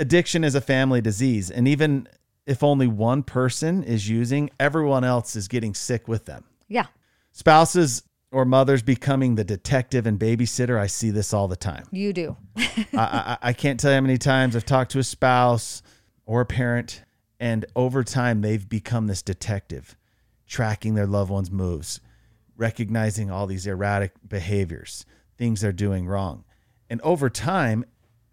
addiction 0.00 0.42
is 0.42 0.56
a 0.56 0.60
family 0.60 1.00
disease. 1.00 1.50
And 1.50 1.68
even 1.68 2.08
if 2.46 2.64
only 2.64 2.88
one 2.88 3.22
person 3.22 3.84
is 3.84 4.08
using, 4.08 4.50
everyone 4.58 5.04
else 5.04 5.36
is 5.36 5.46
getting 5.46 5.74
sick 5.74 6.08
with 6.08 6.24
them. 6.24 6.44
Yeah. 6.66 6.86
Spouses 7.30 8.02
or 8.32 8.44
mothers 8.44 8.82
becoming 8.82 9.34
the 9.34 9.44
detective 9.44 10.06
and 10.06 10.18
babysitter, 10.18 10.78
I 10.78 10.86
see 10.86 11.10
this 11.10 11.32
all 11.32 11.48
the 11.48 11.56
time. 11.56 11.84
You 11.92 12.12
do. 12.12 12.36
I, 12.56 12.76
I, 12.94 13.38
I 13.42 13.52
can't 13.52 13.78
tell 13.78 13.90
you 13.90 13.96
how 13.96 14.00
many 14.00 14.18
times 14.18 14.56
I've 14.56 14.64
talked 14.64 14.92
to 14.92 14.98
a 14.98 15.04
spouse 15.04 15.82
or 16.26 16.40
a 16.40 16.46
parent, 16.46 17.02
and 17.38 17.66
over 17.76 18.02
time 18.02 18.40
they've 18.40 18.68
become 18.68 19.06
this 19.06 19.22
detective, 19.22 19.96
tracking 20.46 20.94
their 20.94 21.06
loved 21.06 21.30
one's 21.30 21.50
moves, 21.50 22.00
recognizing 22.56 23.30
all 23.30 23.46
these 23.46 23.66
erratic 23.66 24.12
behaviors, 24.26 25.04
things 25.36 25.60
they're 25.60 25.72
doing 25.72 26.06
wrong. 26.06 26.44
And 26.88 27.00
over 27.02 27.28
time, 27.28 27.84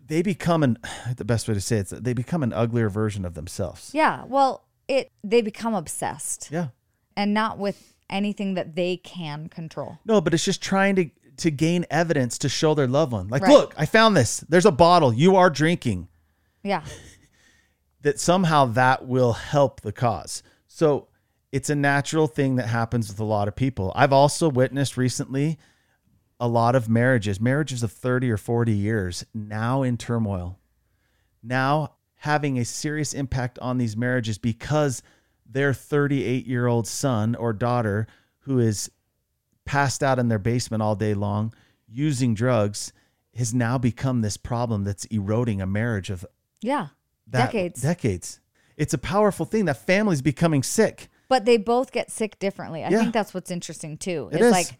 they 0.07 0.21
become 0.21 0.63
an 0.63 0.77
the 1.17 1.25
best 1.25 1.47
way 1.47 1.53
to 1.53 1.61
say 1.61 1.77
it 1.77 1.91
is 1.91 1.99
they 1.99 2.13
become 2.13 2.43
an 2.43 2.53
uglier 2.53 2.89
version 2.89 3.25
of 3.25 3.33
themselves. 3.33 3.91
Yeah. 3.93 4.23
Well, 4.25 4.65
it 4.87 5.11
they 5.23 5.41
become 5.41 5.73
obsessed 5.73 6.49
Yeah. 6.51 6.69
and 7.15 7.33
not 7.33 7.57
with 7.57 7.93
anything 8.09 8.53
that 8.53 8.75
they 8.75 8.97
can 8.97 9.49
control. 9.49 9.99
No, 10.05 10.21
but 10.21 10.33
it's 10.33 10.45
just 10.45 10.61
trying 10.61 10.95
to 10.95 11.09
to 11.37 11.51
gain 11.51 11.85
evidence 11.91 12.37
to 12.39 12.49
show 12.49 12.73
their 12.73 12.87
loved 12.87 13.11
one. 13.11 13.27
Like, 13.27 13.43
Right. 13.43 13.51
look, 13.51 13.73
I 13.77 13.85
found 13.85 14.17
this. 14.17 14.39
There's 14.49 14.65
a 14.65 14.71
bottle. 14.71 15.13
You 15.13 15.35
are 15.35 15.49
drinking. 15.51 16.07
Yeah. 16.63 16.83
that 18.01 18.19
somehow 18.19 18.65
that 18.65 19.07
will 19.07 19.33
help 19.33 19.81
the 19.81 19.91
cause. 19.91 20.41
So 20.67 21.09
it's 21.51 21.69
a 21.69 21.75
natural 21.75 22.27
thing 22.27 22.55
that 22.55 22.67
happens 22.67 23.07
with 23.09 23.19
a 23.19 23.23
lot 23.23 23.47
of 23.47 23.55
people. 23.55 23.91
I've 23.95 24.13
also 24.13 24.49
witnessed 24.49 24.97
recently 24.97 25.57
a 26.39 26.47
lot 26.47 26.75
of 26.75 26.87
marriages, 26.87 27.39
marriages 27.41 27.83
of 27.83 27.91
30 27.91 28.29
or 28.31 28.37
40 28.37 28.71
years, 28.71 29.25
now 29.33 29.81
in 29.83 29.97
turmoil, 29.97 30.59
now 31.41 31.93
having 32.21 32.57
a 32.57 32.65
serious 32.65 33.13
impact 33.13 33.57
on 33.59 33.77
these 33.77 33.95
marriages 33.97 34.37
because 34.37 35.01
their 35.49 35.73
38 35.73 36.45
year 36.45 36.67
old 36.67 36.87
son 36.87 37.35
or 37.35 37.53
daughter 37.53 38.07
who 38.41 38.59
is 38.59 38.91
passed 39.65 40.01
out 40.03 40.19
in 40.19 40.27
their 40.27 40.39
basement 40.39 40.81
all 40.81 40.95
day 40.95 41.13
long 41.13 41.53
using 41.87 42.33
drugs 42.33 42.91
has 43.35 43.53
now 43.53 43.77
become 43.77 44.21
this 44.21 44.35
problem 44.37 44.83
that's 44.83 45.05
eroding 45.05 45.61
a 45.61 45.65
marriage 45.65 46.09
of 46.09 46.25
Yeah. 46.61 46.87
Decades. 47.29 47.81
Decades. 47.81 48.39
It's 48.77 48.93
a 48.93 48.97
powerful 48.97 49.45
thing 49.45 49.65
that 49.65 49.77
families 49.77 50.21
becoming 50.21 50.63
sick. 50.63 51.09
but 51.29 51.43
they 51.43 51.57
both 51.57 51.91
get 51.91 52.09
sick 52.09 52.39
differently. 52.39 52.85
I 52.85 52.89
Yeah. 52.89 52.99
think 52.99 53.13
that's 53.13 53.33
what's 53.33 53.51
interesting 53.51 53.97
too. 53.97 54.29
It 54.31 54.39
It's 54.39 54.51
like 54.51 54.77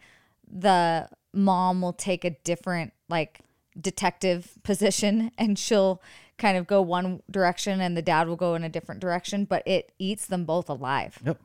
the 0.50 1.08
mom 1.32 1.82
will 1.82 1.92
take 1.92 2.24
a 2.24 2.30
different 2.30 2.92
like 3.08 3.40
detective 3.80 4.52
position 4.62 5.30
and 5.38 5.58
she'll 5.58 6.02
kind 6.36 6.56
of 6.56 6.66
go 6.66 6.80
one 6.80 7.22
direction 7.30 7.80
and 7.80 7.96
the 7.96 8.02
dad 8.02 8.28
will 8.28 8.36
go 8.36 8.54
in 8.54 8.62
a 8.64 8.68
different 8.68 9.00
direction, 9.00 9.44
but 9.44 9.62
it 9.66 9.92
eats 9.98 10.26
them 10.26 10.44
both 10.44 10.68
alive. 10.68 11.18
Yep. 11.24 11.40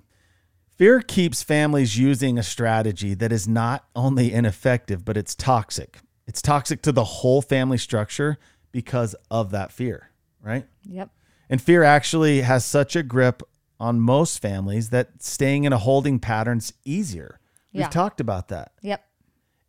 Fear 0.78 1.02
keeps 1.02 1.43
families 1.43 1.98
using 1.98 2.38
a 2.38 2.43
strategy 2.43 3.13
that 3.13 3.32
is 3.32 3.48
not 3.48 3.86
only 3.96 4.34
ineffective, 4.34 5.06
but 5.06 5.17
it's 5.17 5.36
toxic. 5.36 6.00
It's 6.26 6.41
toxic 6.41 6.82
to 6.84 6.91
the 6.91 7.04
whole 7.04 7.41
family 7.41 7.78
structure 7.78 8.38
because 8.72 9.15
of 9.30 9.52
that 9.52 9.72
fear, 9.72 10.10
right? 10.41 10.65
Yep. 10.86 11.10
And 11.50 11.62
fear 11.62 11.84
actually 11.84 12.41
has 12.41 12.65
such 12.65 12.96
a 12.96 13.04
grip 13.04 13.43
on 13.80 14.00
most 14.00 14.41
families 14.41 14.89
that 14.89 15.22
staying 15.22 15.65
in 15.65 15.74
a 15.74 15.78
holding 15.78 16.17
pattern's 16.19 16.74
easier. 16.86 17.39
We've 17.74 17.82
Yeah. 17.82 17.89
talked 17.89 18.19
about 18.19 18.48
that. 18.48 18.72
Yep. 18.82 19.04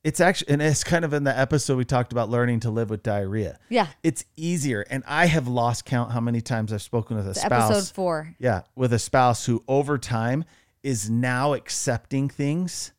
It's 0.05 0.21
actually, 0.21 0.51
and 0.53 0.61
it's 0.63 0.85
kind 0.85 1.05
of 1.05 1.15
in 1.15 1.25
the 1.25 1.37
episode 1.37 1.79
we 1.79 1.87
talked 1.87 2.13
about 2.13 2.29
learning 2.29 2.61
to 2.61 2.71
live 2.71 2.91
with 2.91 3.03
diarrhea. 3.03 3.59
Yeah. 3.71 3.87
It's 4.03 4.25
easier. 4.37 4.85
And 4.91 5.03
I 5.07 5.25
have 5.27 5.49
lost 5.49 5.87
count 5.87 6.13
how 6.13 6.21
many 6.21 6.43
times 6.43 6.73
I've 6.75 6.83
spoken 6.83 7.17
with 7.17 7.27
a 7.27 7.35
spouse. 7.35 7.71
Episode 7.71 7.95
4. 7.95 8.35
Yeah, 8.39 8.63
with 8.77 8.93
a 8.93 8.99
spouse 8.99 9.47
who 9.47 9.65
over 9.67 9.97
time 9.97 10.45
is 10.83 11.09
now 11.09 11.55
accepting 11.55 12.29
things. 12.29 12.93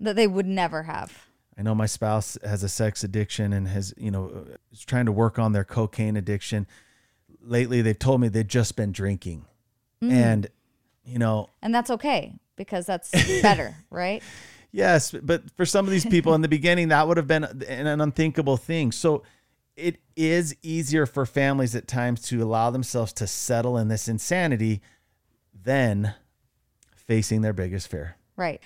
that 0.00 0.14
they 0.16 0.26
would 0.26 0.46
never 0.46 0.82
have. 0.82 1.26
I 1.58 1.62
know 1.62 1.74
my 1.74 1.86
spouse 1.86 2.36
has 2.44 2.62
a 2.62 2.68
sex 2.68 3.02
addiction 3.02 3.52
and 3.54 3.66
has, 3.66 3.92
you 3.96 4.10
know, 4.10 4.44
is 4.70 4.84
trying 4.84 5.06
to 5.06 5.12
work 5.12 5.38
on 5.38 5.52
their 5.52 5.64
cocaine 5.64 6.16
addiction. 6.16 6.66
Lately, 7.40 7.80
they've 7.82 7.98
told 7.98 8.20
me 8.20 8.28
they've 8.28 8.46
just 8.46 8.76
been 8.76 8.92
drinking. 8.92 9.46
Mm. 10.02 10.12
And, 10.12 10.46
you 11.04 11.18
know, 11.18 11.48
And 11.62 11.74
that's 11.74 11.90
okay 11.90 12.34
because 12.56 12.84
that's 12.86 13.10
better, 13.42 13.74
right? 13.90 14.22
Yes, 14.72 15.10
but 15.10 15.50
for 15.56 15.66
some 15.66 15.84
of 15.84 15.90
these 15.90 16.06
people 16.06 16.34
in 16.34 16.40
the 16.40 16.48
beginning, 16.48 16.88
that 16.88 17.06
would 17.06 17.16
have 17.16 17.26
been 17.26 17.44
an 17.44 18.00
unthinkable 18.00 18.56
thing. 18.56 18.92
So 18.92 19.22
it 19.76 20.00
is 20.16 20.56
easier 20.62 21.06
for 21.06 21.24
families 21.24 21.74
at 21.74 21.86
times 21.86 22.22
to 22.22 22.42
allow 22.42 22.70
themselves 22.70 23.12
to 23.14 23.26
settle 23.26 23.78
in 23.78 23.88
this 23.88 24.08
insanity 24.08 24.82
than 25.64 26.14
facing 26.94 27.42
their 27.42 27.52
biggest 27.52 27.88
fear. 27.88 28.16
Right. 28.36 28.60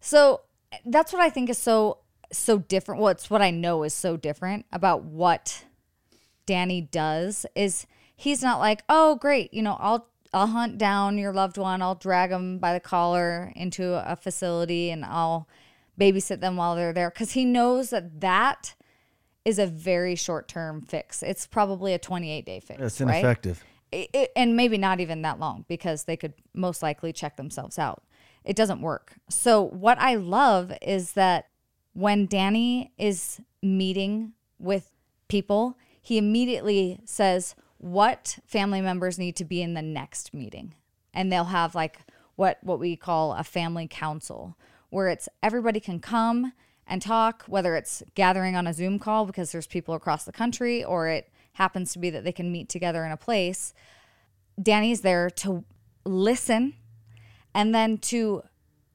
So 0.00 0.42
that's 0.86 1.12
what 1.12 1.20
I 1.20 1.30
think 1.30 1.50
is 1.50 1.58
so 1.58 1.98
so 2.32 2.58
different. 2.58 3.00
What's 3.00 3.28
what 3.28 3.42
I 3.42 3.50
know 3.50 3.82
is 3.82 3.92
so 3.92 4.16
different 4.16 4.64
about 4.72 5.04
what 5.04 5.64
Danny 6.46 6.80
does 6.80 7.44
is 7.54 7.86
he's 8.16 8.42
not 8.42 8.58
like, 8.58 8.82
"Oh, 8.88 9.16
great, 9.16 9.52
you 9.52 9.62
know, 9.62 9.76
I'll 9.78 10.08
I'll 10.32 10.46
hunt 10.48 10.78
down 10.78 11.18
your 11.18 11.32
loved 11.32 11.58
one. 11.58 11.82
I'll 11.82 11.94
drag 11.94 12.30
them 12.30 12.58
by 12.58 12.72
the 12.72 12.80
collar 12.80 13.52
into 13.54 13.94
a 14.10 14.16
facility 14.16 14.90
and 14.90 15.04
I'll 15.04 15.46
babysit 16.00 16.40
them 16.40 16.56
while 16.56 16.74
they're 16.74 16.92
there 16.94 17.10
cuz 17.10 17.32
he 17.32 17.44
knows 17.44 17.90
that 17.90 18.20
that 18.20 18.74
is 19.44 19.58
a 19.58 19.66
very 19.66 20.14
short-term 20.14 20.80
fix. 20.82 21.22
It's 21.22 21.46
probably 21.46 21.92
a 21.92 21.98
28-day 21.98 22.60
fix, 22.60 22.80
It's 22.80 23.00
right? 23.00 23.16
ineffective. 23.16 23.62
it, 23.90 24.08
it- 24.14 24.32
and 24.36 24.56
maybe 24.56 24.78
not 24.78 25.00
even 25.00 25.20
that 25.22 25.38
long 25.38 25.64
because 25.68 26.04
they 26.04 26.16
could 26.16 26.32
most 26.54 26.82
likely 26.82 27.12
check 27.12 27.36
themselves 27.36 27.78
out. 27.78 28.02
It 28.44 28.56
doesn't 28.56 28.80
work. 28.80 29.14
So, 29.28 29.62
what 29.62 29.98
I 29.98 30.14
love 30.14 30.72
is 30.80 31.12
that 31.12 31.48
when 31.92 32.26
Danny 32.26 32.92
is 32.96 33.40
meeting 33.62 34.32
with 34.58 34.90
people, 35.28 35.76
he 36.00 36.16
immediately 36.18 37.00
says 37.04 37.54
what 37.82 38.38
family 38.46 38.80
members 38.80 39.18
need 39.18 39.34
to 39.36 39.44
be 39.44 39.60
in 39.60 39.74
the 39.74 39.82
next 39.82 40.32
meeting. 40.32 40.74
And 41.12 41.30
they'll 41.30 41.44
have 41.44 41.74
like 41.74 41.98
what 42.36 42.58
what 42.62 42.78
we 42.78 42.96
call 42.96 43.34
a 43.34 43.44
family 43.44 43.86
council 43.88 44.56
where 44.90 45.08
it's 45.08 45.28
everybody 45.42 45.80
can 45.80 45.98
come 45.98 46.52
and 46.86 47.02
talk 47.02 47.44
whether 47.46 47.74
it's 47.74 48.02
gathering 48.14 48.54
on 48.56 48.66
a 48.66 48.72
Zoom 48.72 48.98
call 48.98 49.26
because 49.26 49.52
there's 49.52 49.66
people 49.66 49.94
across 49.94 50.24
the 50.24 50.32
country 50.32 50.82
or 50.82 51.08
it 51.08 51.30
happens 51.54 51.92
to 51.92 51.98
be 51.98 52.08
that 52.08 52.24
they 52.24 52.32
can 52.32 52.52
meet 52.52 52.68
together 52.68 53.04
in 53.04 53.12
a 53.12 53.16
place. 53.16 53.74
Danny's 54.62 55.00
there 55.00 55.28
to 55.28 55.64
listen 56.04 56.74
and 57.54 57.74
then 57.74 57.98
to 57.98 58.42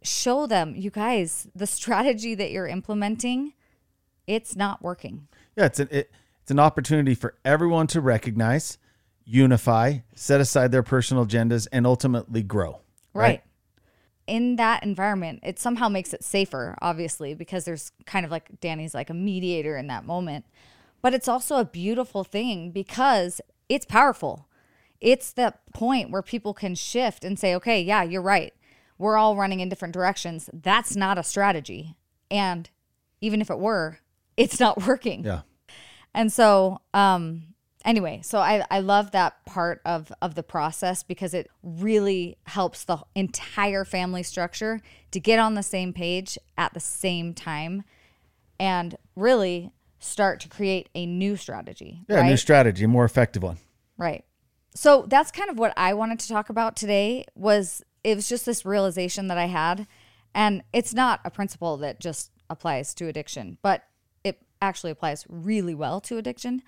show 0.02 0.48
them, 0.48 0.76
you 0.76 0.90
guys, 0.90 1.50
the 1.54 1.68
strategy 1.68 2.36
that 2.36 2.52
you're 2.52 2.68
implementing, 2.68 3.54
it's 4.26 4.56
not 4.56 4.82
working. 4.82 5.28
Yeah, 5.58 5.66
it's 5.66 5.80
an 5.80 5.90
it, 5.92 6.12
it's 6.48 6.52
an 6.54 6.60
opportunity 6.60 7.14
for 7.14 7.36
everyone 7.44 7.88
to 7.88 8.00
recognize 8.00 8.78
unify, 9.26 9.98
set 10.16 10.40
aside 10.40 10.72
their 10.72 10.82
personal 10.82 11.26
agendas, 11.26 11.68
and 11.74 11.86
ultimately 11.86 12.42
grow. 12.42 12.80
Right. 13.14 13.44
In 14.28 14.56
that 14.56 14.82
environment, 14.82 15.42
it 15.44 15.60
somehow 15.60 15.90
makes 15.90 16.14
it 16.14 16.24
safer, 16.24 16.78
obviously, 16.82 17.34
because 17.34 17.66
there's 17.66 17.92
kind 18.06 18.26
of 18.26 18.32
like 18.32 18.62
Danny's 18.62 18.94
like 18.94 19.10
a 19.10 19.14
mediator 19.14 19.76
in 19.76 19.88
that 19.88 20.06
moment. 20.06 20.46
But 21.02 21.14
it's 21.14 21.28
also 21.28 21.58
a 21.58 21.66
beautiful 21.66 22.24
thing 22.24 22.72
because 22.72 23.42
it's 23.68 23.86
powerful. 23.86 24.48
It's 25.02 25.34
the 25.34 25.54
point 25.74 26.12
where 26.12 26.22
people 26.22 26.54
can 26.54 26.76
shift 26.76 27.26
and 27.26 27.38
say, 27.38 27.56
okay, 27.56 27.82
yeah, 27.82 28.04
you're 28.04 28.22
right. 28.22 28.54
We're 28.98 29.18
all 29.18 29.36
running 29.36 29.60
in 29.60 29.68
different 29.68 29.94
directions. 29.94 30.50
That's 30.54 30.96
not 30.96 31.18
a 31.18 31.24
strategy. 31.24 31.98
And 32.32 32.70
even 33.20 33.42
if 33.42 33.50
it 33.50 33.60
were, 33.60 34.00
it's 34.38 34.62
not 34.62 34.88
working. 34.88 35.26
Yeah. 35.26 35.42
And 36.18 36.34
so, 36.34 36.82
um, 36.96 37.54
anyway, 37.86 38.22
so 38.24 38.40
I, 38.40 38.66
I 38.72 38.80
love 38.80 39.12
that 39.12 39.46
part 39.46 39.82
of, 39.86 40.12
of 40.20 40.34
the 40.34 40.42
process 40.42 41.04
because 41.04 41.36
it 41.36 41.48
really 41.62 42.40
helps 42.48 42.86
the 42.86 42.98
entire 43.14 43.86
family 43.86 44.24
structure 44.24 44.82
to 45.12 45.20
get 45.20 45.38
on 45.38 45.54
the 45.54 45.62
same 45.62 45.94
page 45.94 46.36
at 46.58 46.74
the 46.74 46.80
same 46.80 47.36
time 47.36 47.84
and 48.60 48.98
really 49.16 49.70
start 50.00 50.40
to 50.40 50.50
create 50.50 50.90
a 50.96 51.06
new 51.06 51.36
strategy. 51.36 52.02
Yeah, 52.10 52.18
right? 52.18 52.26
new 52.26 52.38
strategy, 52.38 52.86
a 52.86 52.88
more 52.88 53.06
effective 53.06 53.44
one. 53.44 53.60
Right. 53.96 54.26
So 54.74 55.06
that's 55.08 55.30
kind 55.30 55.52
of 55.52 55.60
what 55.60 55.72
I 55.78 55.94
wanted 55.94 56.20
to 56.22 56.28
talk 56.28 56.50
about 56.50 56.76
today 56.76 57.26
was 57.36 57.84
it 58.04 58.16
was 58.16 58.28
just 58.28 58.48
this 58.48 58.66
realization 58.66 59.28
that 59.28 59.38
I 59.38 59.46
had 59.46 59.86
and 60.34 60.64
it's 60.74 60.96
not 60.96 61.20
a 61.24 61.30
principle 61.30 61.78
that 61.78 62.00
just 62.00 62.32
applies 62.50 62.96
to 62.96 63.08
addiction, 63.08 63.60
but 63.62 63.84
actually 64.62 64.92
applies 64.92 65.26
really 65.30 65.76
well 65.76 66.00
to 66.02 66.18
addiction. 66.18 66.62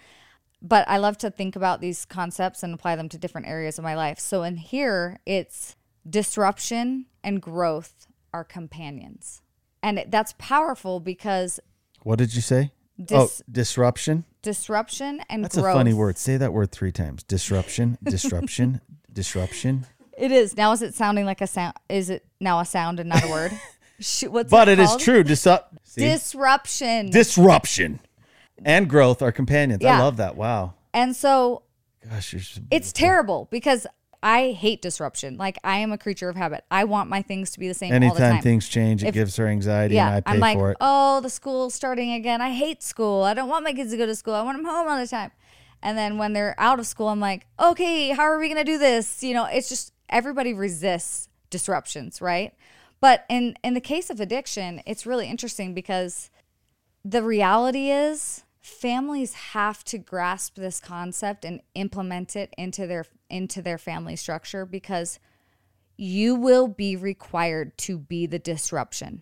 But 0.62 0.88
I 0.90 0.98
love 0.98 1.18
to 1.20 1.32
think 1.32 1.56
about 1.56 1.80
these 1.80 2.06
concepts 2.06 2.64
and 2.64 2.74
apply 2.74 2.96
them 2.98 3.08
to 3.10 3.18
different 3.18 3.48
areas 3.48 3.78
of 3.78 3.84
my 3.84 3.96
life. 3.96 4.20
So 4.20 4.44
in 4.44 4.58
here, 4.58 5.20
it's 5.26 5.76
disruption 6.10 7.06
and 7.24 7.42
growth 7.42 8.08
are 8.34 8.44
companions. 8.44 9.42
And 9.82 9.98
it, 10.00 10.12
that's 10.12 10.36
powerful 10.38 11.00
because 11.00 11.60
What 12.04 12.18
did 12.20 12.36
you 12.36 12.42
say? 12.42 12.72
Oh, 13.00 13.04
Dis- 13.06 13.42
oh, 13.42 13.52
disruption. 13.52 14.26
disruption 14.42 15.22
and 15.30 15.44
That's 15.46 15.56
growth. 15.56 15.74
a 15.74 15.78
funny 15.78 15.94
word. 15.94 16.18
Say 16.18 16.36
that 16.36 16.52
word 16.52 16.72
three 16.72 16.92
times. 16.92 17.24
Disruption, 17.24 17.98
disruption, 18.04 18.82
disruption. 19.12 19.86
It 20.18 20.34
is. 20.34 20.58
Now 20.58 20.74
is 20.74 20.82
it 20.82 20.94
sounding 20.94 21.26
like 21.26 21.40
a 21.40 21.48
sound? 21.48 21.76
Is 21.88 22.10
it 22.10 22.26
now 22.42 22.60
a 22.60 22.66
sound 22.66 23.00
and 23.00 23.08
not 23.08 23.24
a 23.24 23.30
word? 23.30 23.52
What's 24.28 24.50
But 24.50 24.70
it 24.70 24.80
it 24.80 24.84
is 24.84 24.96
true. 24.98 25.24
See? 25.84 26.02
Disruption. 26.02 27.10
disruption 27.10 28.00
and 28.64 28.90
growth 28.90 29.22
are 29.22 29.32
companions. 29.32 29.84
I 29.84 30.00
love 30.00 30.18
that. 30.18 30.36
Wow. 30.36 30.74
and 30.94 31.16
so 31.16 31.64
Gosh, 32.10 32.32
so 32.32 32.62
it's 32.72 32.94
terrible 32.94 33.48
because 33.52 33.86
I 34.22 34.52
hate 34.52 34.82
disruption. 34.82 35.38
Like 35.38 35.58
I 35.64 35.78
am 35.80 35.92
a 35.92 35.98
creature 35.98 36.30
of 36.30 36.36
habit. 36.36 36.64
I 36.72 36.84
want 36.86 37.10
my 37.10 37.22
things 37.22 37.52
to 37.52 37.60
be 37.60 37.68
the 37.68 37.74
same 37.74 37.92
all 37.94 38.00
the 38.00 38.06
Anytime 38.06 38.34
time. 38.36 38.42
things 38.42 38.68
change, 38.70 39.04
it 39.04 39.08
If- 39.10 39.14
gives 39.14 39.36
her 39.38 39.48
anxiety, 39.48 39.96
yeah, 39.96 40.08
and 40.08 40.16
I 40.16 40.22
pay 40.22 40.34
I'm 40.34 40.40
like, 40.40 40.58
for 40.58 40.72
it. 40.72 40.78
oh, 40.82 41.20
the 41.22 41.30
school's 41.30 41.74
starting 41.74 42.14
again. 42.14 42.42
I 42.42 42.52
hate 42.54 42.82
school. 42.84 43.24
I 43.24 43.34
don't 43.34 43.50
want 43.50 43.64
my 43.64 43.74
kids 43.74 43.92
to 43.92 43.98
go 43.98 44.06
to 44.06 44.16
school. 44.16 44.34
I 44.34 44.42
want 44.42 44.58
them 44.58 44.66
home 44.66 44.88
all 44.88 44.98
the 44.98 45.08
time. 45.08 45.32
And 45.82 45.98
then 45.98 46.18
when 46.18 46.34
they're 46.34 46.56
out 46.58 46.80
of 46.80 46.88
school, 46.88 47.08
I'm 47.08 47.22
like, 47.22 47.46
okay, 47.60 48.10
how 48.10 48.24
are 48.24 48.38
we 48.40 48.50
gonna 48.50 48.64
do 48.66 48.78
this? 48.78 49.24
You 49.24 49.34
know, 49.34 49.46
it's 49.46 49.70
just 49.70 49.94
everybody 50.10 50.54
resists 50.54 51.30
disruptions, 51.50 52.22
right? 52.22 52.54
But 53.02 53.26
in 53.30 53.56
in 53.64 53.74
the 53.74 53.82
case 53.82 54.10
of 54.10 54.20
addiction, 54.20 54.82
it's 54.86 55.06
really 55.06 55.28
interesting 55.28 55.74
because 55.74 56.30
the 57.06 57.24
reality 57.24 57.90
is 57.90 58.44
families 58.62 59.34
have 59.34 59.84
to 59.86 59.98
grasp 59.98 60.56
this 60.56 60.80
concept 60.80 61.46
and 61.46 61.62
implement 61.76 62.36
it 62.36 62.54
into 62.58 62.86
their 62.88 63.06
into 63.30 63.62
their 63.62 63.78
family 63.78 64.16
structure 64.16 64.66
because 64.66 65.20
you 65.98 66.36
will 66.36 66.68
be 66.68 66.96
required 66.96 67.78
to 67.78 67.98
be 67.98 68.26
the 68.26 68.40
disruption 68.40 69.22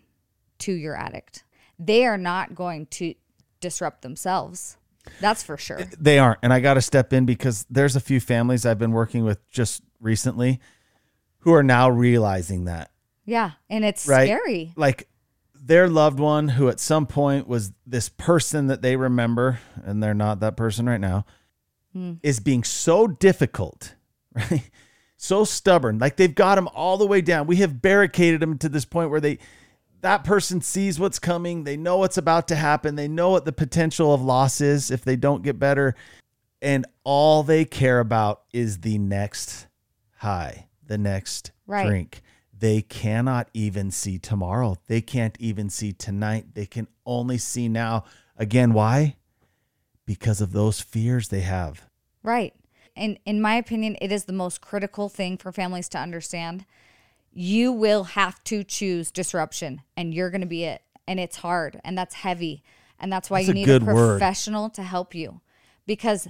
to 0.58 0.72
your 0.72 0.96
addict. 0.96 1.44
They 1.78 2.06
are 2.06 2.18
not 2.18 2.54
going 2.54 2.86
to 2.86 3.14
disrupt 3.60 4.02
themselves. 4.02 4.76
That's 5.20 5.42
for 5.42 5.56
sure. 5.56 5.80
They 5.98 6.18
aren't. 6.18 6.38
And 6.42 6.52
I 6.52 6.60
got 6.60 6.74
to 6.74 6.82
step 6.82 7.12
in 7.12 7.24
because 7.24 7.66
there's 7.70 7.96
a 7.96 8.00
few 8.00 8.20
families 8.20 8.66
I've 8.66 8.78
been 8.78 8.92
working 8.92 9.24
with 9.24 9.48
just 9.50 9.82
recently 10.00 10.60
who 11.40 11.52
are 11.54 11.62
now 11.62 11.88
realizing 11.88 12.64
that, 12.66 12.90
Yeah, 13.28 13.50
and 13.68 13.84
it's 13.84 14.06
right? 14.06 14.26
scary. 14.26 14.72
Like 14.74 15.06
their 15.54 15.86
loved 15.86 16.18
one 16.18 16.48
who 16.48 16.68
at 16.70 16.80
some 16.80 17.06
point 17.06 17.46
was 17.46 17.72
this 17.86 18.08
person 18.08 18.68
that 18.68 18.80
they 18.80 18.96
remember, 18.96 19.58
and 19.84 20.02
they're 20.02 20.14
not 20.14 20.40
that 20.40 20.56
person 20.56 20.86
right 20.86 21.00
now, 21.00 21.26
Hmm. 21.92 22.14
is 22.22 22.40
being 22.40 22.64
so 22.64 23.06
difficult, 23.06 23.94
right? 24.34 24.70
So 25.18 25.44
stubborn. 25.44 25.98
Like 25.98 26.16
they've 26.16 26.34
got 26.34 26.54
them 26.54 26.68
all 26.74 26.96
the 26.96 27.06
way 27.06 27.20
down. 27.20 27.46
We 27.46 27.56
have 27.56 27.82
barricaded 27.82 28.40
them 28.40 28.56
to 28.58 28.68
this 28.70 28.84
point 28.86 29.10
where 29.10 29.20
they, 29.20 29.38
that 30.00 30.24
person 30.24 30.60
sees 30.62 30.98
what's 30.98 31.18
coming. 31.18 31.64
They 31.64 31.76
know 31.76 31.98
what's 31.98 32.16
about 32.18 32.48
to 32.48 32.56
happen. 32.56 32.94
They 32.94 33.08
know 33.08 33.30
what 33.30 33.44
the 33.44 33.52
potential 33.52 34.14
of 34.14 34.22
loss 34.22 34.60
is 34.62 34.90
if 34.90 35.04
they 35.04 35.16
don't 35.16 35.42
get 35.42 35.58
better. 35.58 35.94
And 36.62 36.86
all 37.04 37.42
they 37.42 37.64
care 37.66 38.00
about 38.00 38.42
is 38.54 38.80
the 38.80 38.96
next 38.98 39.66
high, 40.16 40.68
the 40.86 40.96
next 40.98 41.52
Right. 41.66 41.86
drink. 41.86 42.22
They 42.58 42.82
cannot 42.82 43.48
even 43.54 43.90
see 43.90 44.18
tomorrow. 44.18 44.76
They 44.86 45.00
can't 45.00 45.36
even 45.38 45.70
see 45.70 45.92
tonight. 45.92 46.54
They 46.54 46.66
can 46.66 46.88
only 47.06 47.38
see 47.38 47.68
now. 47.68 48.04
Again, 48.36 48.72
why? 48.72 49.16
Because 50.06 50.40
of 50.40 50.52
those 50.52 50.80
fears 50.80 51.28
they 51.28 51.40
have. 51.42 51.82
Right. 52.22 52.54
And 52.96 53.18
in 53.24 53.40
my 53.40 53.54
opinion, 53.54 53.96
it 54.00 54.10
is 54.10 54.24
the 54.24 54.32
most 54.32 54.60
critical 54.60 55.08
thing 55.08 55.36
for 55.36 55.52
families 55.52 55.88
to 55.90 55.98
understand. 55.98 56.64
You 57.32 57.70
will 57.70 58.04
have 58.04 58.42
to 58.44 58.64
choose 58.64 59.12
disruption 59.12 59.82
and 59.96 60.12
you're 60.12 60.30
going 60.30 60.40
to 60.40 60.46
be 60.46 60.64
it. 60.64 60.82
And 61.06 61.20
it's 61.20 61.36
hard 61.36 61.80
and 61.84 61.96
that's 61.96 62.14
heavy. 62.16 62.62
And 62.98 63.12
that's 63.12 63.30
why 63.30 63.44
That's 63.44 63.48
you 63.48 63.52
a 63.52 63.54
need 63.54 63.82
a 63.82 63.84
word. 63.84 64.18
professional 64.18 64.70
to 64.70 64.82
help 64.82 65.14
you 65.14 65.40
because 65.86 66.26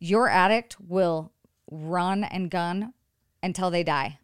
your 0.00 0.28
addict 0.30 0.76
will 0.80 1.32
run 1.70 2.24
and 2.24 2.50
gun 2.50 2.94
until 3.42 3.70
they 3.70 3.84
die. 3.84 4.18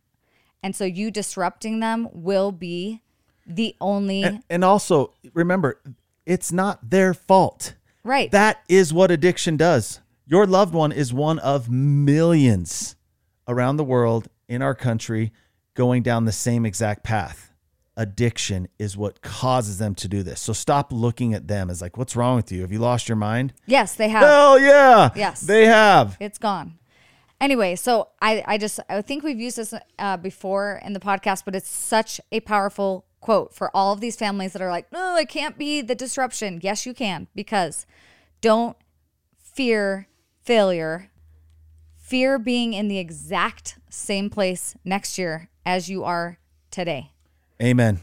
And 0.64 0.74
so 0.74 0.87
you 0.87 1.11
disrupting 1.11 1.81
them 1.81 2.09
will 2.12 2.50
be 2.50 3.03
the 3.46 3.77
only 3.83 4.22
And, 4.22 4.42
and 4.48 4.64
also, 4.64 5.12
remember, 5.35 5.79
it's 6.24 6.50
not 6.50 6.88
their 6.88 7.12
fault. 7.12 7.74
right. 8.03 8.31
That 8.31 8.62
is 8.66 8.90
what 8.90 9.11
addiction 9.11 9.59
does. 9.59 10.00
Your 10.27 10.46
loved 10.46 10.72
one 10.72 10.90
is 10.90 11.12
one 11.12 11.38
of 11.38 11.68
millions 11.68 12.96
around 13.46 13.77
the 13.77 13.85
world 13.85 14.29
in 14.48 14.62
our 14.62 14.74
country 14.74 15.33
going 15.74 16.03
down 16.03 16.24
the 16.24 16.33
same 16.33 16.64
exact 16.64 17.05
path. 17.05 17.50
Addiction 17.94 18.66
is 18.79 18.96
what 18.96 19.20
causes 19.20 19.77
them 19.77 19.94
to 19.96 20.09
do 20.09 20.22
this. 20.22 20.40
So 20.40 20.55
stop 20.55 20.92
looking 20.94 21.35
at 21.35 21.46
them 21.46 21.68
as 21.68 21.83
like, 21.83 21.98
what's 21.98 22.16
wrong 22.16 22.37
with 22.37 22.50
you? 22.50 22.62
Have 22.62 22.72
you 22.72 22.79
lost 22.79 23.07
your 23.07 23.16
mind? 23.16 23.53
yes, 23.66 23.94
they 23.96 24.09
have. 24.09 24.22
Hell 24.22 24.59
yeah. 24.59 25.11
Yes. 25.14 25.42
They 25.42 25.66
have. 25.66 26.16
It's 26.20 26.38
gone. 26.38 26.79
Anyway, 27.40 27.76
so 27.76 28.08
I, 28.22 28.42
I 28.46 28.58
just 28.58 28.80
I 28.88 29.02
think 29.02 29.22
we've 29.22 29.40
used 29.40 29.58
this 29.58 29.74
uh, 29.98 30.16
before 30.16 30.80
in 30.84 30.92
the 30.92 31.00
podcast, 31.00 31.44
but 31.44 31.54
it's 31.54 31.68
such 31.68 32.20
a 32.32 32.40
powerful 32.40 33.04
quote 33.20 33.54
for 33.54 33.74
all 33.74 33.92
of 33.92 34.00
these 34.00 34.16
families 34.16 34.52
that 34.52 34.62
are 34.62 34.70
like, 34.70 34.90
no, 34.92 35.16
it 35.16 35.28
can't 35.28 35.58
be 35.58 35.80
the 35.80 35.94
disruption. 35.94 36.60
Yes, 36.62 36.86
you 36.86 36.94
can 36.94 37.26
because 37.34 37.86
don't 38.40 38.76
fear 39.38 40.08
failure. 40.42 41.10
Fear 41.96 42.38
being 42.38 42.74
in 42.74 42.88
the 42.88 42.98
exact 42.98 43.78
same 43.88 44.28
place 44.28 44.76
next 44.84 45.16
year 45.16 45.48
as 45.64 45.88
you 45.88 46.04
are 46.04 46.38
today. 46.70 47.12
Amen. 47.62 48.00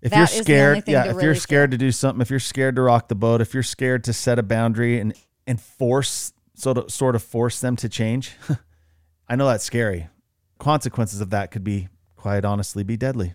If 0.00 0.10
That 0.10 0.16
you're 0.16 0.24
is 0.24 0.30
the 0.46 0.52
only 0.62 0.80
scared, 0.80 0.88
yeah, 0.88 1.02
if 1.04 1.08
really 1.08 1.24
you're 1.24 1.34
scared 1.34 1.70
to 1.70 1.78
do 1.78 1.92
something, 1.92 2.20
if 2.20 2.30
you're 2.30 2.40
scared 2.40 2.76
to 2.76 2.82
rock 2.82 3.08
the 3.08 3.14
boat, 3.14 3.40
if 3.40 3.54
you're 3.54 3.62
scared 3.62 4.04
to 4.04 4.12
set 4.12 4.38
a 4.38 4.42
boundary 4.42 4.98
and 4.98 5.14
and 5.46 5.60
force 5.60 6.32
sort 6.54 6.78
of 6.78 6.90
sort 6.92 7.14
of 7.16 7.22
force 7.22 7.60
them 7.60 7.76
to 7.76 7.88
change, 7.88 8.32
I 9.28 9.36
know 9.36 9.46
that's 9.46 9.64
scary. 9.64 10.08
Consequences 10.58 11.20
of 11.20 11.30
that 11.30 11.50
could 11.50 11.64
be 11.64 11.88
quite 12.16 12.44
honestly 12.44 12.82
be 12.84 12.96
deadly. 12.96 13.34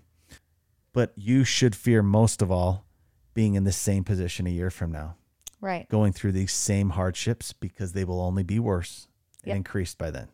But 0.94 1.14
you 1.16 1.44
should 1.44 1.76
fear 1.76 2.02
most 2.02 2.42
of 2.42 2.52
all 2.52 2.86
being 3.34 3.56
in 3.56 3.64
the 3.64 3.72
same 3.72 4.04
position 4.04 4.48
a 4.48 4.50
year 4.50 4.70
from 4.72 4.92
now, 4.92 5.16
Right. 5.62 5.88
going 5.90 6.14
through 6.14 6.32
these 6.32 6.52
same 6.52 6.92
hardships 6.92 7.54
because 7.54 7.94
they 7.94 8.04
will 8.04 8.22
only 8.22 8.44
be 8.44 8.60
worse 8.60 9.08
and 9.44 9.58
increased 9.58 9.98
by 9.98 10.10
then. 10.12 10.30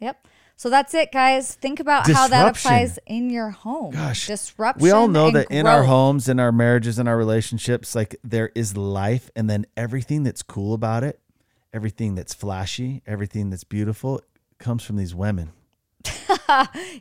Yep. 0.00 0.28
So 0.56 0.70
that's 0.70 0.94
it, 0.94 1.10
guys. 1.10 1.52
Think 1.54 1.80
about 1.80 2.08
how 2.08 2.28
that 2.28 2.46
applies 2.56 2.98
in 3.06 3.28
your 3.28 3.50
home. 3.50 3.92
Gosh, 3.92 4.28
disruption. 4.28 4.82
We 4.84 4.92
all 4.92 5.08
know 5.08 5.30
that 5.32 5.50
in 5.50 5.66
our 5.66 5.82
homes, 5.82 6.28
in 6.28 6.38
our 6.38 6.52
marriages, 6.52 6.98
in 6.98 7.08
our 7.08 7.16
relationships, 7.16 7.94
like 7.96 8.14
there 8.22 8.52
is 8.54 8.76
life, 8.76 9.30
and 9.34 9.50
then 9.50 9.66
everything 9.76 10.22
that's 10.22 10.42
cool 10.42 10.74
about 10.74 11.02
it, 11.02 11.18
everything 11.74 12.14
that's 12.14 12.32
flashy, 12.32 13.02
everything 13.06 13.50
that's 13.50 13.64
beautiful 13.64 14.22
comes 14.58 14.82
from 14.82 14.96
these 14.96 15.14
women. 15.14 15.52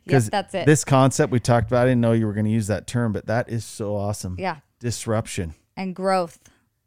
Yes, 0.06 0.30
that's 0.30 0.54
it. 0.54 0.66
This 0.66 0.84
concept 0.84 1.32
we 1.32 1.40
talked 1.40 1.68
about, 1.68 1.84
I 1.84 1.90
didn't 1.90 2.02
know 2.02 2.14
you 2.14 2.26
were 2.26 2.34
going 2.34 2.46
to 2.46 2.52
use 2.52 2.68
that 2.68 2.88
term, 2.88 3.12
but 3.14 3.28
that 3.28 3.50
is 3.50 3.64
so 3.66 3.96
awesome. 3.96 4.36
yeah. 4.40 4.58
Disruption. 4.80 5.54
and 5.78 5.96
growth. 5.96 6.40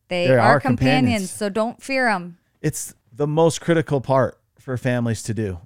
They 0.08 0.26
They 0.28 0.34
are 0.34 0.40
are 0.40 0.60
companions, 0.60 1.00
companions. 1.06 1.30
so 1.30 1.48
don't 1.48 1.82
fear 1.82 2.06
them. 2.10 2.38
It's 2.60 2.94
the 3.12 3.26
most 3.26 3.60
critical 3.60 4.00
part 4.00 4.38
for 4.58 4.76
families 4.76 5.22
to 5.24 5.34
do. 5.34 5.58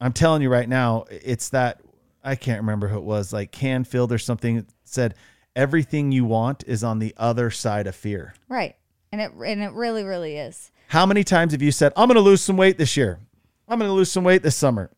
I'm 0.00 0.12
telling 0.12 0.42
you 0.42 0.50
right 0.50 0.68
now, 0.68 1.04
it's 1.10 1.48
that 1.50 1.80
I 2.24 2.34
can't 2.36 2.60
remember 2.60 2.88
who 2.88 2.98
it 2.98 3.04
was, 3.04 3.32
like 3.32 3.50
Canfield 3.52 4.12
or 4.12 4.18
something 4.18 4.66
said 4.84 5.14
everything 5.56 6.12
you 6.12 6.24
want 6.24 6.64
is 6.66 6.82
on 6.84 6.98
the 6.98 7.14
other 7.16 7.50
side 7.50 7.86
of 7.86 7.94
fear. 7.94 8.34
Right. 8.48 8.76
And 9.12 9.20
it 9.20 9.32
and 9.32 9.62
it 9.62 9.72
really 9.72 10.04
really 10.04 10.36
is. 10.36 10.70
How 10.92 11.06
many 11.06 11.24
times 11.24 11.52
have 11.52 11.62
you 11.62 11.72
said, 11.72 11.90
I'm 11.96 12.06
going 12.06 12.16
to 12.16 12.20
lose 12.20 12.42
some 12.42 12.58
weight 12.58 12.76
this 12.76 12.98
year? 12.98 13.18
I'm 13.66 13.78
going 13.78 13.88
to 13.88 13.94
lose 13.94 14.12
some 14.12 14.24
weight 14.24 14.42
this 14.42 14.56
summer. 14.56 14.90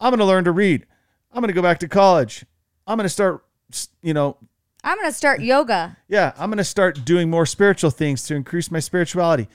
I'm 0.00 0.12
going 0.12 0.20
to 0.20 0.24
learn 0.24 0.44
to 0.44 0.52
read. 0.52 0.86
I'm 1.32 1.40
going 1.40 1.48
to 1.48 1.54
go 1.54 1.60
back 1.60 1.80
to 1.80 1.88
college. 1.88 2.44
I'm 2.86 2.96
going 2.96 3.04
to 3.04 3.08
start, 3.08 3.44
you 4.00 4.14
know, 4.14 4.36
I'm 4.84 4.96
going 4.96 5.10
to 5.10 5.12
start 5.12 5.40
yoga. 5.40 5.96
yeah, 6.06 6.34
I'm 6.38 6.50
going 6.50 6.58
to 6.58 6.64
start 6.64 7.04
doing 7.04 7.28
more 7.28 7.46
spiritual 7.46 7.90
things 7.90 8.22
to 8.28 8.36
increase 8.36 8.70
my 8.70 8.78
spirituality. 8.78 9.48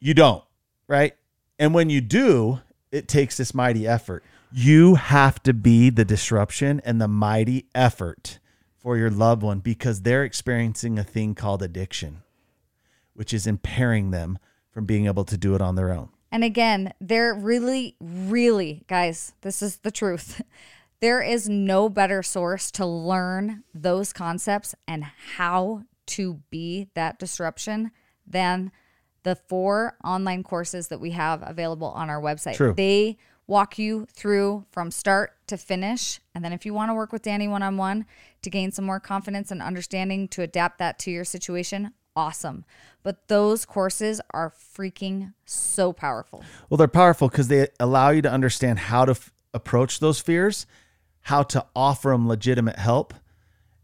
You 0.00 0.14
don't, 0.14 0.42
right? 0.88 1.14
And 1.58 1.74
when 1.74 1.90
you 1.90 2.00
do, 2.00 2.60
it 2.90 3.06
takes 3.06 3.36
this 3.36 3.52
mighty 3.52 3.86
effort. 3.86 4.24
You 4.52 4.94
have 4.94 5.42
to 5.42 5.52
be 5.52 5.90
the 5.90 6.06
disruption 6.06 6.80
and 6.82 6.98
the 6.98 7.08
mighty 7.08 7.66
effort 7.74 8.38
for 8.78 8.96
your 8.96 9.10
loved 9.10 9.42
one 9.42 9.58
because 9.58 10.00
they're 10.00 10.24
experiencing 10.24 10.98
a 10.98 11.04
thing 11.04 11.34
called 11.34 11.62
addiction, 11.62 12.22
which 13.12 13.34
is 13.34 13.46
impairing 13.46 14.12
them 14.12 14.38
from 14.72 14.86
being 14.86 15.06
able 15.06 15.24
to 15.24 15.36
do 15.36 15.54
it 15.54 15.60
on 15.60 15.76
their 15.76 15.92
own. 15.92 16.08
And 16.32 16.42
again, 16.42 16.94
there 17.00 17.34
really, 17.34 17.94
really, 18.00 18.84
guys, 18.88 19.34
this 19.42 19.62
is 19.62 19.78
the 19.78 19.90
truth. 19.90 20.42
There 21.00 21.20
is 21.20 21.48
no 21.48 21.88
better 21.88 22.22
source 22.22 22.70
to 22.70 22.86
learn 22.86 23.64
those 23.74 24.12
concepts 24.12 24.76
and 24.86 25.02
how 25.02 25.82
to 26.06 26.42
be 26.48 26.90
that 26.94 27.18
disruption 27.18 27.90
than 28.24 28.70
the 29.24 29.34
four 29.34 29.96
online 30.04 30.44
courses 30.44 30.86
that 30.88 31.00
we 31.00 31.10
have 31.10 31.42
available 31.44 31.88
on 31.88 32.08
our 32.08 32.20
website. 32.20 32.54
True. 32.54 32.74
They 32.76 33.18
walk 33.48 33.78
you 33.78 34.06
through 34.12 34.64
from 34.70 34.92
start 34.92 35.32
to 35.48 35.56
finish. 35.56 36.20
And 36.36 36.44
then 36.44 36.52
if 36.52 36.64
you 36.64 36.72
want 36.72 36.90
to 36.90 36.94
work 36.94 37.12
with 37.12 37.22
Danny 37.22 37.48
one 37.48 37.64
on 37.64 37.76
one 37.76 38.06
to 38.42 38.50
gain 38.50 38.70
some 38.70 38.84
more 38.84 39.00
confidence 39.00 39.50
and 39.50 39.60
understanding 39.60 40.28
to 40.28 40.42
adapt 40.42 40.78
that 40.78 41.00
to 41.00 41.10
your 41.10 41.24
situation, 41.24 41.92
awesome. 42.16 42.64
But 43.02 43.28
those 43.28 43.64
courses 43.64 44.20
are 44.30 44.50
freaking 44.50 45.34
so 45.44 45.92
powerful. 45.92 46.44
Well, 46.70 46.78
they're 46.78 46.88
powerful 46.88 47.28
because 47.28 47.48
they 47.48 47.68
allow 47.80 48.10
you 48.10 48.22
to 48.22 48.30
understand 48.30 48.78
how 48.78 49.04
to 49.04 49.12
f- 49.12 49.32
approach 49.52 49.98
those 50.00 50.20
fears, 50.20 50.66
how 51.22 51.42
to 51.44 51.66
offer 51.74 52.10
them 52.10 52.28
legitimate 52.28 52.78
help, 52.78 53.14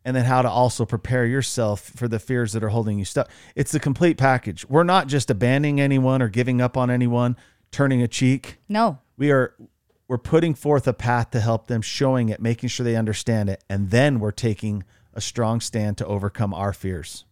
and 0.05 0.17
then 0.17 0.25
how 0.25 0.43
to 0.43 0.49
also 0.49 0.85
prepare 0.87 1.27
yourself 1.27 1.81
for 1.81 2.09
the 2.09 2.19
fears 2.19 2.53
that 2.53 2.63
are 2.63 2.69
holding 2.69 2.99
you 2.99 3.05
stuck. 3.05 3.29
It's 3.57 3.75
a 3.75 3.81
complete 3.81 4.17
package. 4.17 4.67
We're 4.69 4.85
not 4.85 5.09
just 5.09 5.31
abandoning 5.31 5.81
anyone 5.81 6.23
or 6.23 6.29
giving 6.29 6.61
up 6.61 6.77
on 6.77 6.91
anyone, 6.91 7.37
turning 7.73 8.03
a 8.03 8.09
cheek. 8.09 8.59
No, 8.69 8.99
We 9.17 9.31
are 9.33 9.55
we're 10.07 10.17
putting 10.17 10.55
forth 10.55 10.89
a 10.89 10.95
path 10.95 11.33
to 11.33 11.41
help 11.41 11.67
them, 11.67 11.83
showing 11.83 12.31
it, 12.31 12.41
making 12.41 12.71
sure 12.71 12.83
they 12.85 12.97
understand 12.97 13.51
it, 13.51 13.63
and 13.69 13.91
then 13.91 14.21
we're 14.21 14.31
taking 14.31 14.85
a 15.13 15.21
strong 15.21 15.61
stand 15.61 15.99
to 15.99 16.07
overcome 16.07 16.55
our 16.55 16.73
fears, 16.73 17.27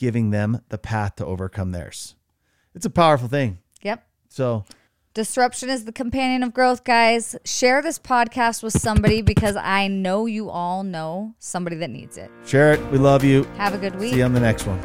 giving 0.00 0.30
them 0.30 0.62
the 0.70 0.78
path 0.78 1.16
to 1.16 1.26
overcome 1.26 1.72
theirs. 1.72 2.14
It's 2.74 2.86
a 2.86 2.90
powerful 2.90 3.28
thing. 3.28 3.58
yep. 3.82 4.06
So 4.30 4.64
Disruption 5.12 5.68
is 5.68 5.84
the 5.84 5.92
companion 5.92 6.42
of 6.42 6.54
growth, 6.54 6.84
guys. 6.84 7.36
Share 7.44 7.82
this 7.82 7.98
podcast 7.98 8.62
with 8.62 8.80
somebody 8.80 9.20
because 9.22 9.56
I 9.56 9.88
know 9.88 10.24
you 10.26 10.48
all 10.48 10.84
know 10.84 11.34
somebody 11.38 11.76
that 11.76 11.90
needs 11.90 12.16
it. 12.16 12.30
Share 12.46 12.72
it. 12.72 12.80
We 12.90 12.96
love 12.98 13.24
you. 13.24 13.44
Have 13.58 13.74
a 13.74 13.78
good 13.78 13.96
week. 13.96 14.12
See 14.12 14.18
you 14.18 14.24
on 14.24 14.32
the 14.32 14.40
next 14.40 14.66
one. 14.66 14.80